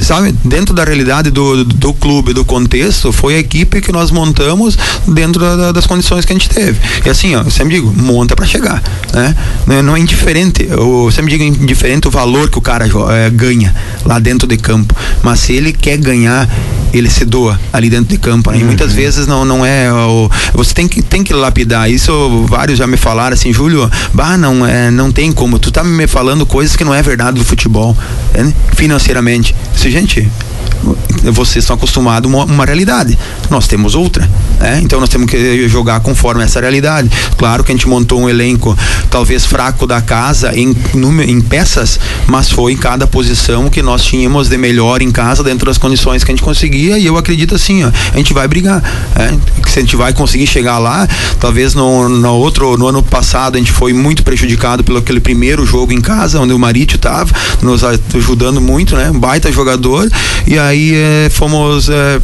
sabe, 0.00 0.34
dentro 0.44 0.74
da 0.74 0.84
realidade 0.84 1.30
do, 1.30 1.64
do, 1.64 1.92
clube, 1.92 2.32
do 2.32 2.44
contexto, 2.44 3.12
foi 3.12 3.36
a 3.36 3.38
equipe 3.38 3.80
que 3.80 3.92
nós 3.92 4.10
montamos 4.10 4.78
dentro 5.06 5.40
da, 5.40 5.72
das 5.72 5.86
condições 5.86 6.24
que 6.24 6.32
a 6.32 6.36
gente 6.36 6.48
teve. 6.48 6.78
E 7.04 7.08
assim, 7.08 7.34
ó, 7.34 7.42
eu 7.42 7.50
sempre 7.50 7.76
digo, 7.76 7.92
monta 7.92 8.34
para 8.36 8.46
chegar, 8.46 8.82
né? 9.12 9.34
Não, 9.66 9.82
não, 9.82 9.96
é 9.96 10.00
indiferente, 10.00 10.66
eu 10.68 11.10
sempre 11.12 11.36
digo 11.36 11.44
indiferente 11.44 12.08
o 12.08 12.10
valor 12.10 12.50
que 12.50 12.58
o 12.58 12.62
cara 12.62 12.86
é, 13.10 13.30
ganha 13.30 13.74
lá 14.04 14.18
dentro 14.18 14.46
de 14.46 14.56
campo, 14.56 14.94
mas 15.22 15.40
se 15.40 15.52
ele 15.52 15.72
quer 15.72 15.96
ganhar 15.96 16.48
ele 16.92 17.10
se 17.10 17.24
doa 17.24 17.58
ali 17.72 17.90
dentro 17.90 18.06
de 18.06 18.18
campo. 18.18 18.50
Né? 18.50 18.58
E 18.58 18.64
muitas 18.64 18.90
uhum. 18.90 18.96
vezes 18.96 19.26
não, 19.26 19.44
não 19.44 19.64
é 19.64 19.92
o, 19.92 20.30
você 20.54 20.72
tem 20.72 20.88
que, 20.88 21.02
tem 21.02 21.22
que 21.22 21.32
lapidar. 21.32 21.90
Isso 21.90 22.46
vários 22.48 22.78
já 22.78 22.86
me 22.86 22.96
falaram 22.96 23.34
assim, 23.34 23.52
Júlio, 23.52 23.90
bah, 24.12 24.36
não, 24.36 24.66
é, 24.66 24.90
não 24.90 25.12
tem 25.12 25.32
como. 25.32 25.58
Tu 25.58 25.70
tá 25.70 25.84
me 25.84 26.06
falando 26.06 26.46
coisas 26.46 26.76
que 26.76 26.84
não 26.84 26.94
é 26.94 27.02
verdade 27.02 27.38
do 27.38 27.44
futebol, 27.44 27.96
né? 28.32 28.52
financeiramente. 28.74 29.15
Se, 29.74 29.90
gente, 29.90 30.28
vocês 31.32 31.64
estão 31.64 31.76
acostumados 31.76 32.30
a 32.30 32.34
uma, 32.36 32.44
uma, 32.44 32.64
realidade. 32.64 33.18
Nós 33.50 33.66
temos 33.66 33.94
outra. 33.94 34.28
Né? 34.60 34.80
Então 34.82 35.00
nós 35.00 35.08
temos 35.08 35.30
que 35.30 35.68
jogar 35.68 36.00
conforme 36.00 36.44
essa 36.44 36.60
realidade. 36.60 37.10
Claro 37.36 37.64
que 37.64 37.72
a 37.72 37.74
gente 37.74 37.88
montou 37.88 38.20
um 38.20 38.28
elenco 38.28 38.76
talvez 39.10 39.44
fraco 39.44 39.86
da 39.86 40.00
casa 40.00 40.56
em, 40.56 40.74
em 41.26 41.40
peças, 41.40 41.98
mas 42.26 42.50
foi 42.50 42.72
em 42.72 42.76
cada 42.76 43.06
posição 43.06 43.68
que 43.68 43.82
nós 43.82 44.04
tínhamos 44.04 44.48
de 44.48 44.56
melhor 44.56 45.02
em 45.02 45.10
casa 45.10 45.42
dentro 45.42 45.66
das 45.66 45.78
condições 45.78 46.22
que 46.22 46.30
a 46.30 46.34
gente 46.34 46.44
conseguia. 46.44 46.98
E 46.98 47.06
eu 47.06 47.16
acredito 47.16 47.54
assim, 47.54 47.84
ó, 47.84 47.90
a 48.12 48.16
gente 48.16 48.32
vai 48.32 48.46
brigar. 48.46 48.82
Né? 49.16 49.38
Se 49.66 49.78
a 49.78 49.82
gente 49.82 49.96
vai 49.96 50.12
conseguir 50.12 50.46
chegar 50.46 50.78
lá, 50.78 51.08
talvez 51.40 51.74
no, 51.74 52.08
no 52.08 52.34
outro, 52.34 52.76
no 52.76 52.86
ano 52.86 53.02
passado 53.02 53.56
a 53.56 53.58
gente 53.58 53.72
foi 53.72 53.92
muito 53.92 54.22
prejudicado 54.22 54.84
pelo 54.84 54.98
aquele 54.98 55.20
primeiro 55.20 55.64
jogo 55.66 55.92
em 55.92 56.00
casa, 56.00 56.40
onde 56.40 56.52
o 56.52 56.58
Marítio 56.58 56.96
estava 56.96 57.30
nos 57.62 57.82
ajudando 57.84 58.60
muito, 58.60 58.96
né? 58.96 59.10
Um 59.10 59.18
baita 59.18 59.50
jogador. 59.50 60.08
E 60.46 60.55
aí 60.58 60.94
é, 60.94 61.28
fomos 61.30 61.88
é, 61.88 62.20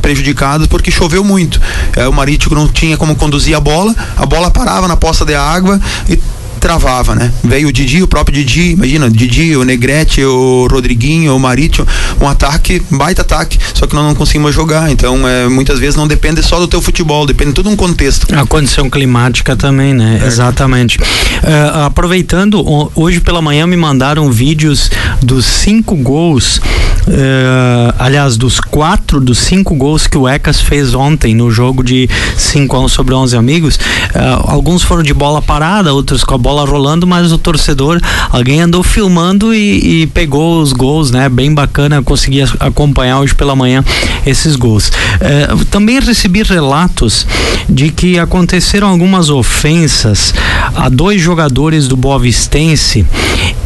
prejudicados 0.00 0.66
porque 0.66 0.90
choveu 0.90 1.24
muito. 1.24 1.60
É, 1.96 2.06
o 2.08 2.12
Marítimo 2.12 2.54
não 2.54 2.68
tinha 2.68 2.96
como 2.96 3.14
conduzir 3.16 3.56
a 3.56 3.60
bola, 3.60 3.94
a 4.16 4.26
bola 4.26 4.50
parava 4.50 4.88
na 4.88 4.96
poça 4.96 5.24
de 5.24 5.34
água 5.34 5.80
e 6.08 6.18
travava, 6.62 7.16
né? 7.16 7.32
Veio 7.42 7.68
o 7.68 7.72
Didi, 7.72 8.04
o 8.04 8.06
próprio 8.06 8.36
Didi, 8.36 8.70
imagina, 8.70 9.10
Didi, 9.10 9.56
o 9.56 9.64
Negrete, 9.64 10.24
o 10.24 10.68
Rodriguinho, 10.70 11.34
o 11.34 11.40
Marítimo, 11.40 11.84
um 12.20 12.28
ataque, 12.28 12.80
baita 12.88 13.22
ataque, 13.22 13.58
só 13.74 13.84
que 13.84 13.96
nós 13.96 14.04
não 14.04 14.14
conseguimos 14.14 14.54
jogar. 14.54 14.88
Então, 14.88 15.26
é, 15.26 15.48
muitas 15.48 15.80
vezes 15.80 15.96
não 15.96 16.06
depende 16.06 16.40
só 16.40 16.60
do 16.60 16.68
teu 16.68 16.80
futebol, 16.80 17.26
depende 17.26 17.50
de 17.50 17.56
todo 17.56 17.68
um 17.68 17.74
contexto. 17.74 18.32
A 18.32 18.46
condição 18.46 18.88
climática 18.88 19.56
também, 19.56 19.92
né? 19.92 20.20
É. 20.22 20.26
Exatamente. 20.26 20.98
Uh, 20.98 21.84
aproveitando, 21.84 22.64
hoje 22.94 23.20
pela 23.20 23.42
manhã 23.42 23.66
me 23.66 23.76
mandaram 23.76 24.30
vídeos 24.30 24.88
dos 25.20 25.44
cinco 25.44 25.96
gols, 25.96 26.58
uh, 26.58 27.94
aliás, 27.98 28.36
dos 28.36 28.60
quatro 28.60 29.20
dos 29.20 29.38
cinco 29.38 29.74
gols 29.74 30.06
que 30.06 30.16
o 30.16 30.28
Ecas 30.28 30.60
fez 30.60 30.94
ontem 30.94 31.34
no 31.34 31.50
jogo 31.50 31.82
de 31.82 32.08
5 32.36 32.76
a 32.76 32.80
1 32.80 32.88
sobre 32.88 33.14
11 33.14 33.36
amigos. 33.36 33.76
Uh, 33.76 34.46
alguns 34.46 34.84
foram 34.84 35.02
de 35.02 35.12
bola 35.12 35.42
parada, 35.42 35.92
outros 35.92 36.22
com 36.22 36.36
a 36.36 36.38
bola 36.38 36.51
bola 36.52 36.66
rolando, 36.66 37.06
mas 37.06 37.32
o 37.32 37.38
torcedor, 37.38 37.98
alguém 38.28 38.60
andou 38.60 38.82
filmando 38.82 39.54
e, 39.54 40.02
e 40.02 40.06
pegou 40.08 40.60
os 40.60 40.74
gols, 40.74 41.10
né? 41.10 41.26
Bem 41.30 41.54
bacana, 41.54 42.02
consegui 42.02 42.42
acompanhar 42.60 43.20
hoje 43.20 43.34
pela 43.34 43.56
manhã 43.56 43.82
esses 44.26 44.54
gols. 44.54 44.92
É, 45.18 45.48
também 45.70 45.98
recebi 45.98 46.42
relatos 46.42 47.26
de 47.70 47.90
que 47.90 48.18
aconteceram 48.18 48.88
algumas 48.88 49.30
ofensas 49.30 50.34
a 50.74 50.90
dois 50.90 51.22
jogadores 51.22 51.88
do 51.88 51.96
Boa 51.96 52.18
Vistense, 52.18 53.06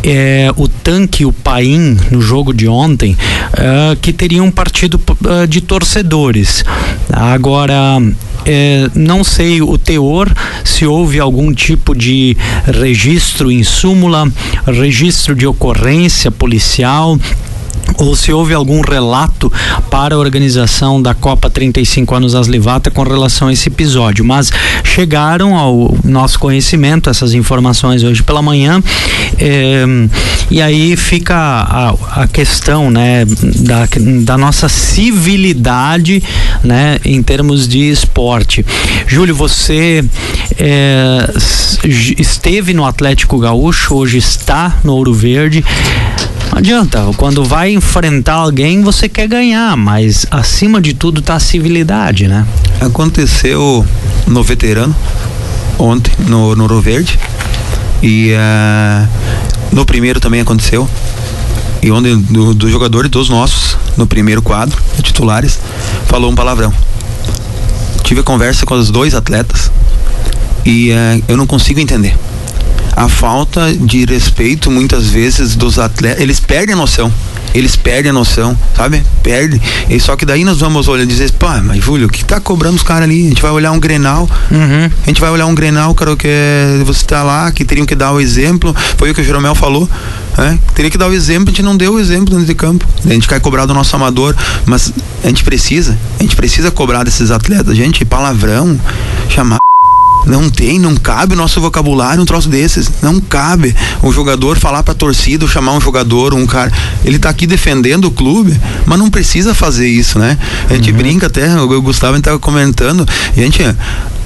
é, 0.05 0.53
o 0.57 0.69
Tanque 0.69 1.25
e 1.25 1.27
o 1.27 1.33
Paim, 1.33 1.99
no 2.13 2.23
jogo 2.23 2.55
de 2.55 2.69
ontem, 2.69 3.17
é, 3.55 3.97
que 4.01 4.13
teriam 4.13 4.49
partido 4.49 5.01
é, 5.43 5.47
de 5.49 5.61
torcedores. 5.61 6.65
Agora, 7.13 8.01
é, 8.45 8.89
não 8.95 9.23
sei 9.25 9.63
o 9.63 9.79
teor, 9.79 10.33
se 10.65 10.87
houve 10.87 11.21
algum 11.21 11.53
tipo 11.53 11.95
de 11.95 12.37
registro 12.67 13.51
em 13.51 13.63
súmula, 13.63 14.31
registro 14.67 15.35
de 15.35 15.47
ocorrência 15.47 16.31
policial 16.31 17.19
ou 17.99 18.15
se 18.15 18.33
houve 18.33 18.53
algum 18.55 18.81
relato 18.81 19.53
para 19.91 20.15
a 20.15 20.19
organização 20.19 21.01
da 21.01 21.15
Copa 21.15 21.49
35 21.49 22.15
anos 22.15 22.35
Aslivata 22.35 22.91
com 22.91 23.03
relação 23.03 23.49
a 23.49 23.53
esse 23.53 23.69
episódio, 23.69 24.25
mas 24.25 24.51
chegaram 24.85 25.57
ao 25.57 25.95
nosso 26.05 26.39
conhecimento 26.39 27.09
essas 27.09 27.35
informações 27.35 28.03
hoje 28.03 28.23
pela 28.23 28.43
manhã 28.43 28.83
eh, 29.39 29.85
e 30.51 30.63
aí 30.63 30.97
fica 30.97 31.35
a, 31.35 32.23
a, 32.23 32.29
questão 32.29 32.91
né 32.91 33.25
da, 33.25 33.89
da 34.23 34.39
nossa 34.39 34.69
civilidade 34.69 36.23
né 36.63 36.99
em 37.05 37.23
termos 37.23 37.67
de 37.67 37.91
esporte. 37.91 38.65
Júlio 39.07 39.35
você 39.35 40.05
eh, 40.59 41.31
esteve 42.19 42.73
no 42.73 42.85
Atlético 42.85 43.39
Gaúcho 43.39 43.95
hoje 43.95 44.19
está 44.19 44.79
no 44.85 44.95
Ouro 44.95 45.13
Verde. 45.13 45.65
Não 46.51 46.59
adianta, 46.59 47.05
quando 47.17 47.45
vai 47.45 47.73
enfrentar 47.77 48.35
alguém, 48.35 48.83
você 48.83 49.09
quer 49.09 49.29
ganhar, 49.29 49.77
mas 49.77 50.27
acima 50.31 50.81
de 50.81 50.95
tudo 50.95 51.23
tá 51.23 51.35
a 51.35 51.41
civilidade, 51.41 52.27
né? 52.27 52.47
Aconteceu 52.81 53.87
no 54.27 54.43
veterano, 54.43 54.95
ontem, 55.79 56.13
no, 56.27 56.57
no 56.57 56.81
Verde. 56.81 57.19
E 58.03 58.33
uh, 58.33 59.09
no 59.73 59.85
primeiro 59.85 60.21
também 60.21 60.41
aconteceu. 60.41 60.89
E 61.83 61.91
onde 61.91 62.17
do, 62.17 62.55
do 62.55 63.09
dos 63.09 63.29
nossos, 63.29 63.77
no 63.97 64.07
primeiro 64.07 64.43
quadro, 64.43 64.83
titulares, 65.03 65.59
falou 66.07 66.31
um 66.31 66.35
palavrão. 66.35 66.73
Tive 68.03 68.23
conversa 68.23 68.65
com 68.65 68.75
os 68.75 68.91
dois 68.91 69.15
atletas 69.15 69.71
e 70.65 70.91
uh, 70.91 71.25
eu 71.29 71.37
não 71.37 71.47
consigo 71.47 71.81
entender 71.81 72.17
a 72.97 73.11
falta 73.11 73.75
de 73.75 74.07
respeito 74.07 74.71
muitas 74.71 75.09
vezes 75.09 75.55
dos 75.55 75.79
atletas, 75.79 76.19
eles 76.23 76.41
perdem 76.41 76.75
a 76.75 76.79
noção. 76.79 77.13
Eles 77.55 77.77
perdem 77.77 78.11
a 78.11 78.13
noção, 78.13 78.59
sabe? 78.75 79.03
Perdem. 79.23 79.61
E 79.89 80.01
só 80.01 80.17
que 80.17 80.27
daí 80.27 80.45
nós 80.45 80.59
vamos 80.59 80.89
olhar 80.89 81.05
e 81.05 81.07
dizer, 81.07 81.31
pá, 81.33 81.61
mas 81.63 81.83
Júlio, 81.83 82.07
o 82.07 82.11
que 82.11 82.25
tá 82.25 82.41
cobrando 82.41 82.77
os 82.77 82.83
caras 82.83 83.05
ali? 83.05 83.27
A 83.27 83.29
gente 83.29 83.43
vai 83.43 83.51
olhar 83.51 83.73
um 83.73 83.79
Grenal. 83.79 84.29
Uhum. 84.51 84.91
A 85.05 85.07
gente 85.07 85.21
vai 85.21 85.31
olhar 85.31 85.47
um 85.47 85.55
Grenal, 85.55 85.95
cara, 85.95 86.17
que 86.17 86.29
você 86.85 87.05
tá 87.05 87.23
lá, 87.23 87.51
que 87.53 87.65
teriam 87.65 87.87
que 87.87 87.95
dar 87.95 88.13
o 88.13 88.21
exemplo. 88.21 88.75
Foi 88.97 89.11
o 89.11 89.15
que 89.15 89.21
o 89.21 89.25
Jeromel 89.25 89.55
falou. 89.55 89.89
É? 90.39 90.59
Teria 90.75 90.91
que 90.91 90.99
dar 90.99 91.09
o 91.09 91.15
exemplo, 91.15 91.49
a 91.49 91.51
gente 91.51 91.63
não 91.63 91.77
deu 91.77 91.95
o 91.95 91.99
exemplo 91.99 92.31
dentro 92.31 92.47
de 92.47 92.55
campo. 92.55 92.87
A 93.05 93.13
gente 93.13 93.27
quer 93.27 93.41
cobrar 93.41 93.65
do 93.65 93.73
nosso 93.73 93.95
amador, 93.97 94.35
mas 94.67 94.93
a 95.25 95.29
gente 95.29 95.43
precisa, 95.43 95.97
a 96.19 96.23
gente 96.23 96.37
precisa 96.37 96.71
cobrar 96.71 97.05
desses 97.05 97.31
atletas. 97.31 97.75
Gente, 97.75 98.05
palavrão, 98.05 98.79
chamar 99.31 99.57
não 100.25 100.49
tem, 100.49 100.79
não 100.79 100.97
cabe 100.97 101.35
o 101.35 101.37
nosso 101.37 101.61
vocabulário 101.61 102.23
um 102.23 102.27
troço 102.27 102.49
desses. 102.49 102.91
Não 103.03 103.21
cabe 103.21 103.75
o 104.03 104.13
jogador 104.13 104.59
falar 104.59 104.83
pra 104.83 104.95
torcida, 104.95 105.47
chamar 105.47 105.73
um 105.73 105.81
jogador, 105.81 106.35
um 106.35 106.47
cara. 106.47 106.73
Ele 107.05 107.19
tá 107.19 107.29
aqui 107.29 107.47
defendendo 107.47 108.07
o 108.07 108.11
clube, 108.11 108.59
mas 108.87 108.99
não 108.99 109.11
precisa 109.11 109.55
fazer 109.55 109.89
isso, 109.89 110.19
né? 110.19 110.39
A 110.69 110.75
gente 110.75 110.91
uhum. 110.91 110.97
brinca 110.97 111.27
até, 111.27 111.55
o 111.57 111.83
Gustavo 111.83 112.17
estava 112.17 112.39
comentando, 112.39 113.07
gente, 113.37 113.63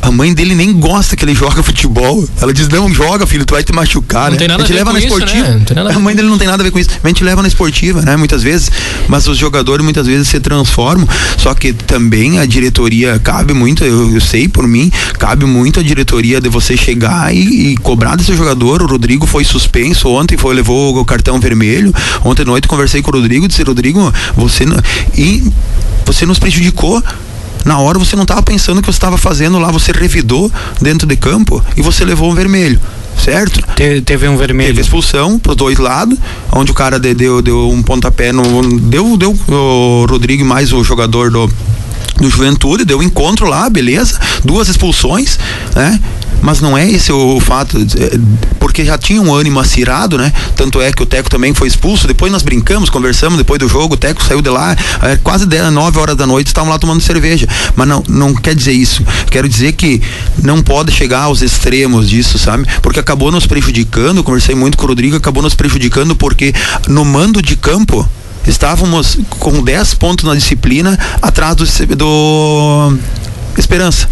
a 0.02 0.10
mãe 0.10 0.32
dele 0.32 0.54
nem 0.54 0.72
gosta 0.72 1.16
que 1.16 1.24
ele 1.24 1.34
joga 1.36 1.62
futebol. 1.62 2.26
Ela 2.40 2.52
diz: 2.52 2.68
Não, 2.68 2.92
joga, 2.92 3.26
filho, 3.26 3.44
tu 3.44 3.54
vai 3.54 3.62
te 3.62 3.72
machucar. 3.72 4.24
Não 4.24 4.32
né? 4.32 4.36
tem 4.38 4.48
nada 4.48 4.62
a, 4.62 4.66
gente 4.66 4.76
a 4.76 4.78
leva 4.78 4.92
na 4.92 4.98
esportiva. 4.98 5.48
Né? 5.48 5.64
A, 5.76 5.96
a 5.96 5.98
mãe 5.98 6.14
dele 6.14 6.28
não 6.28 6.38
tem 6.38 6.48
nada 6.48 6.62
a 6.62 6.64
ver 6.64 6.70
com 6.70 6.78
isso. 6.78 6.90
A 7.02 7.08
gente 7.08 7.22
leva 7.22 7.42
na 7.42 7.48
esportiva, 7.48 8.00
né? 8.02 8.16
Muitas 8.16 8.42
vezes. 8.42 8.70
Mas 9.08 9.26
os 9.26 9.36
jogadores 9.36 9.84
muitas 9.84 10.06
vezes 10.06 10.28
se 10.28 10.40
transformam. 10.40 11.06
Só 11.36 11.54
que 11.54 11.72
também 11.72 12.38
a 12.38 12.46
diretoria 12.46 13.18
cabe 13.18 13.52
muito, 13.52 13.84
eu, 13.84 14.14
eu 14.14 14.20
sei 14.20 14.48
por 14.48 14.66
mim, 14.66 14.90
cabe 15.18 15.44
muito 15.44 15.79
a 15.80 15.84
diretoria 15.84 16.40
de 16.40 16.48
você 16.48 16.76
chegar 16.76 17.34
e, 17.34 17.72
e, 17.72 17.76
cobrar 17.78 18.16
desse 18.16 18.34
jogador. 18.34 18.82
O 18.82 18.86
Rodrigo 18.86 19.26
foi 19.26 19.44
suspenso 19.44 20.08
ontem, 20.08 20.36
foi, 20.36 20.54
levou 20.54 20.96
o 20.96 21.04
cartão 21.04 21.40
vermelho. 21.40 21.92
Ontem 22.24 22.42
à 22.42 22.44
noite 22.44 22.68
conversei 22.68 23.02
com 23.02 23.10
o 23.10 23.14
Rodrigo, 23.14 23.48
disse: 23.48 23.62
Rodrigo, 23.62 24.12
você. 24.36 24.64
E 25.16 25.42
você 26.04 26.26
nos 26.26 26.38
prejudicou 26.38 27.02
Na 27.64 27.78
hora 27.78 27.98
você 27.98 28.16
não 28.16 28.22
estava 28.22 28.42
pensando 28.42 28.78
o 28.78 28.80
que 28.80 28.86
você 28.86 28.96
estava 28.96 29.16
fazendo 29.18 29.58
lá, 29.58 29.70
você 29.70 29.92
revidou 29.92 30.50
dentro 30.80 31.06
de 31.06 31.16
campo 31.16 31.62
e 31.76 31.82
você 31.82 32.04
levou 32.04 32.30
um 32.30 32.34
vermelho 32.34 32.80
certo? 33.20 33.60
Te, 33.74 34.00
teve 34.00 34.26
um 34.28 34.36
vermelho. 34.36 34.70
Teve 34.70 34.80
expulsão 34.80 35.38
pros 35.38 35.56
dois 35.56 35.78
lados, 35.78 36.18
onde 36.52 36.70
o 36.70 36.74
cara 36.74 36.98
deu, 36.98 37.42
deu 37.42 37.68
um 37.68 37.82
pontapé 37.82 38.32
no. 38.32 38.42
Deu, 38.80 39.16
deu 39.16 39.36
o 39.48 40.06
Rodrigo 40.08 40.44
mais 40.44 40.72
o 40.72 40.82
jogador 40.82 41.30
do 41.30 41.50
do 42.20 42.28
Juventude, 42.28 42.84
deu 42.84 42.98
um 42.98 43.02
encontro 43.02 43.48
lá, 43.48 43.68
beleza, 43.68 44.20
duas 44.44 44.68
expulsões, 44.68 45.38
né? 45.74 45.98
Mas 46.42 46.60
não 46.60 46.76
é 46.76 46.88
esse 46.90 47.12
o, 47.12 47.38
fato, 47.40 47.76
é, 47.78 48.18
porque 48.58 48.84
já 48.84 48.96
tinha 48.96 49.20
um 49.20 49.34
ânimo 49.34 49.60
acirado, 49.60 50.16
né? 50.16 50.32
Tanto 50.56 50.80
é 50.80 50.90
que 50.92 51.02
o 51.02 51.06
Teco 51.06 51.28
também 51.28 51.52
foi 51.52 51.68
expulso. 51.68 52.06
Depois 52.06 52.32
nós 52.32 52.42
brincamos, 52.42 52.88
conversamos 52.88 53.36
depois 53.36 53.58
do 53.58 53.68
jogo. 53.68 53.94
O 53.94 53.96
Teco 53.96 54.22
saiu 54.22 54.40
de 54.40 54.48
lá, 54.48 54.74
é, 55.02 55.16
quase 55.16 55.44
10, 55.46 55.70
9 55.72 55.98
horas 55.98 56.16
da 56.16 56.26
noite, 56.26 56.46
estavam 56.46 56.70
lá 56.70 56.78
tomando 56.78 57.02
cerveja. 57.02 57.46
Mas 57.76 57.86
não, 57.86 58.02
não 58.08 58.34
quer 58.34 58.54
dizer 58.54 58.72
isso. 58.72 59.04
Quero 59.30 59.48
dizer 59.48 59.72
que 59.72 60.00
não 60.42 60.62
pode 60.62 60.92
chegar 60.92 61.24
aos 61.24 61.42
extremos 61.42 62.08
disso, 62.08 62.38
sabe? 62.38 62.66
Porque 62.80 62.98
acabou 62.98 63.30
nos 63.30 63.46
prejudicando. 63.46 64.24
Conversei 64.24 64.54
muito 64.54 64.78
com 64.78 64.84
o 64.84 64.88
Rodrigo, 64.88 65.16
acabou 65.16 65.42
nos 65.42 65.54
prejudicando 65.54 66.16
porque 66.16 66.54
no 66.88 67.04
mando 67.04 67.42
de 67.42 67.54
campo 67.54 68.08
estávamos 68.50 69.18
com 69.38 69.62
10 69.62 69.94
pontos 69.94 70.24
na 70.24 70.34
disciplina 70.34 70.98
atrás 71.22 71.56
do, 71.56 71.64
do 71.96 72.98
Esperança 73.56 74.08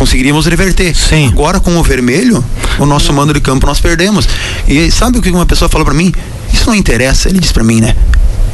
conseguiríamos 0.00 0.46
reverter. 0.46 0.96
Sim. 0.96 1.28
Agora 1.28 1.60
com 1.60 1.76
o 1.76 1.82
vermelho, 1.82 2.42
o 2.78 2.86
nosso 2.86 3.12
mando 3.12 3.34
de 3.34 3.40
campo 3.40 3.66
nós 3.66 3.80
perdemos. 3.80 4.26
E 4.66 4.90
sabe 4.90 5.18
o 5.18 5.22
que 5.22 5.30
uma 5.30 5.44
pessoa 5.44 5.68
falou 5.68 5.84
para 5.84 5.92
mim? 5.92 6.10
Isso 6.50 6.66
não 6.66 6.74
interessa, 6.74 7.28
ele 7.28 7.38
disse 7.38 7.52
para 7.52 7.62
mim, 7.62 7.82
né? 7.82 7.94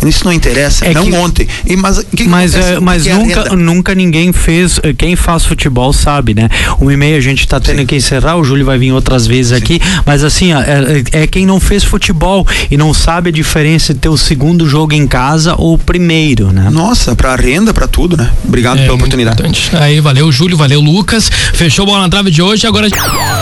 Isso 0.05 0.25
não 0.25 0.33
interessa, 0.33 0.87
é 0.87 0.93
não 0.93 1.05
que, 1.05 1.13
ontem. 1.13 1.49
E, 1.65 1.77
mas 1.77 2.05
que 2.15 2.25
mas, 2.25 2.55
que 2.55 2.61
é, 2.61 2.81
mas 2.81 3.07
nunca, 3.07 3.57
nunca 3.57 3.95
ninguém 3.95 4.33
fez. 4.33 4.79
Eh, 4.83 4.93
quem 4.93 5.17
faz 5.17 5.45
futebol 5.45 5.93
sabe, 5.93 6.35
né? 6.35 6.49
Um 6.81 6.91
e 6.91 6.97
meio 6.97 7.17
a 7.17 7.21
gente 7.21 7.41
está 7.41 7.59
tendo 7.59 7.81
Sim. 7.81 7.87
que 7.87 7.97
encerrar, 7.97 8.37
o 8.37 8.45
Júlio 8.45 8.65
vai 8.65 8.79
vir 8.79 8.93
outras 8.93 9.27
vezes 9.27 9.57
Sim. 9.57 9.63
aqui, 9.63 9.81
mas 10.05 10.23
assim, 10.25 10.53
é, 10.53 11.03
é, 11.13 11.27
quem 11.27 11.47
não 11.47 11.61
fez 11.61 11.85
futebol 11.85 12.47
e 12.71 12.77
não 12.77 12.93
sabe 12.93 13.31
a 13.31 13.33
diferença 13.33 13.95
de 13.95 14.01
ter 14.01 14.09
o 14.09 14.17
segundo 14.17 14.69
jogo 14.69 14.93
em 14.93 15.07
casa 15.07 15.55
ou 15.57 15.75
o 15.75 15.79
primeiro, 15.79 16.53
né? 16.53 16.69
Nossa, 16.71 17.15
para 17.15 17.35
renda, 17.37 17.73
para 17.73 17.87
tudo, 17.87 18.17
né? 18.17 18.31
Obrigado 18.45 18.79
é, 18.79 18.83
pela 18.83 18.95
oportunidade. 18.95 19.41
Importante. 19.41 19.71
Aí, 19.77 20.01
valeu, 20.01 20.31
Júlio, 20.31 20.57
valeu, 20.57 20.81
Lucas. 20.81 21.31
Fechou 21.55 21.85
a 21.85 21.87
bola 21.87 22.03
na 22.03 22.09
trave 22.09 22.31
de 22.31 22.43
hoje, 22.43 22.67
agora. 22.67 22.89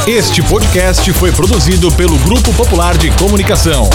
Este 0.07 0.43
podcast 0.43 1.13
foi 1.13 1.33
produzido 1.33 1.91
pelo 1.93 2.19
Grupo 2.19 2.53
Popular 2.53 2.97
de 2.97 3.11
Comunicação. 3.13 3.89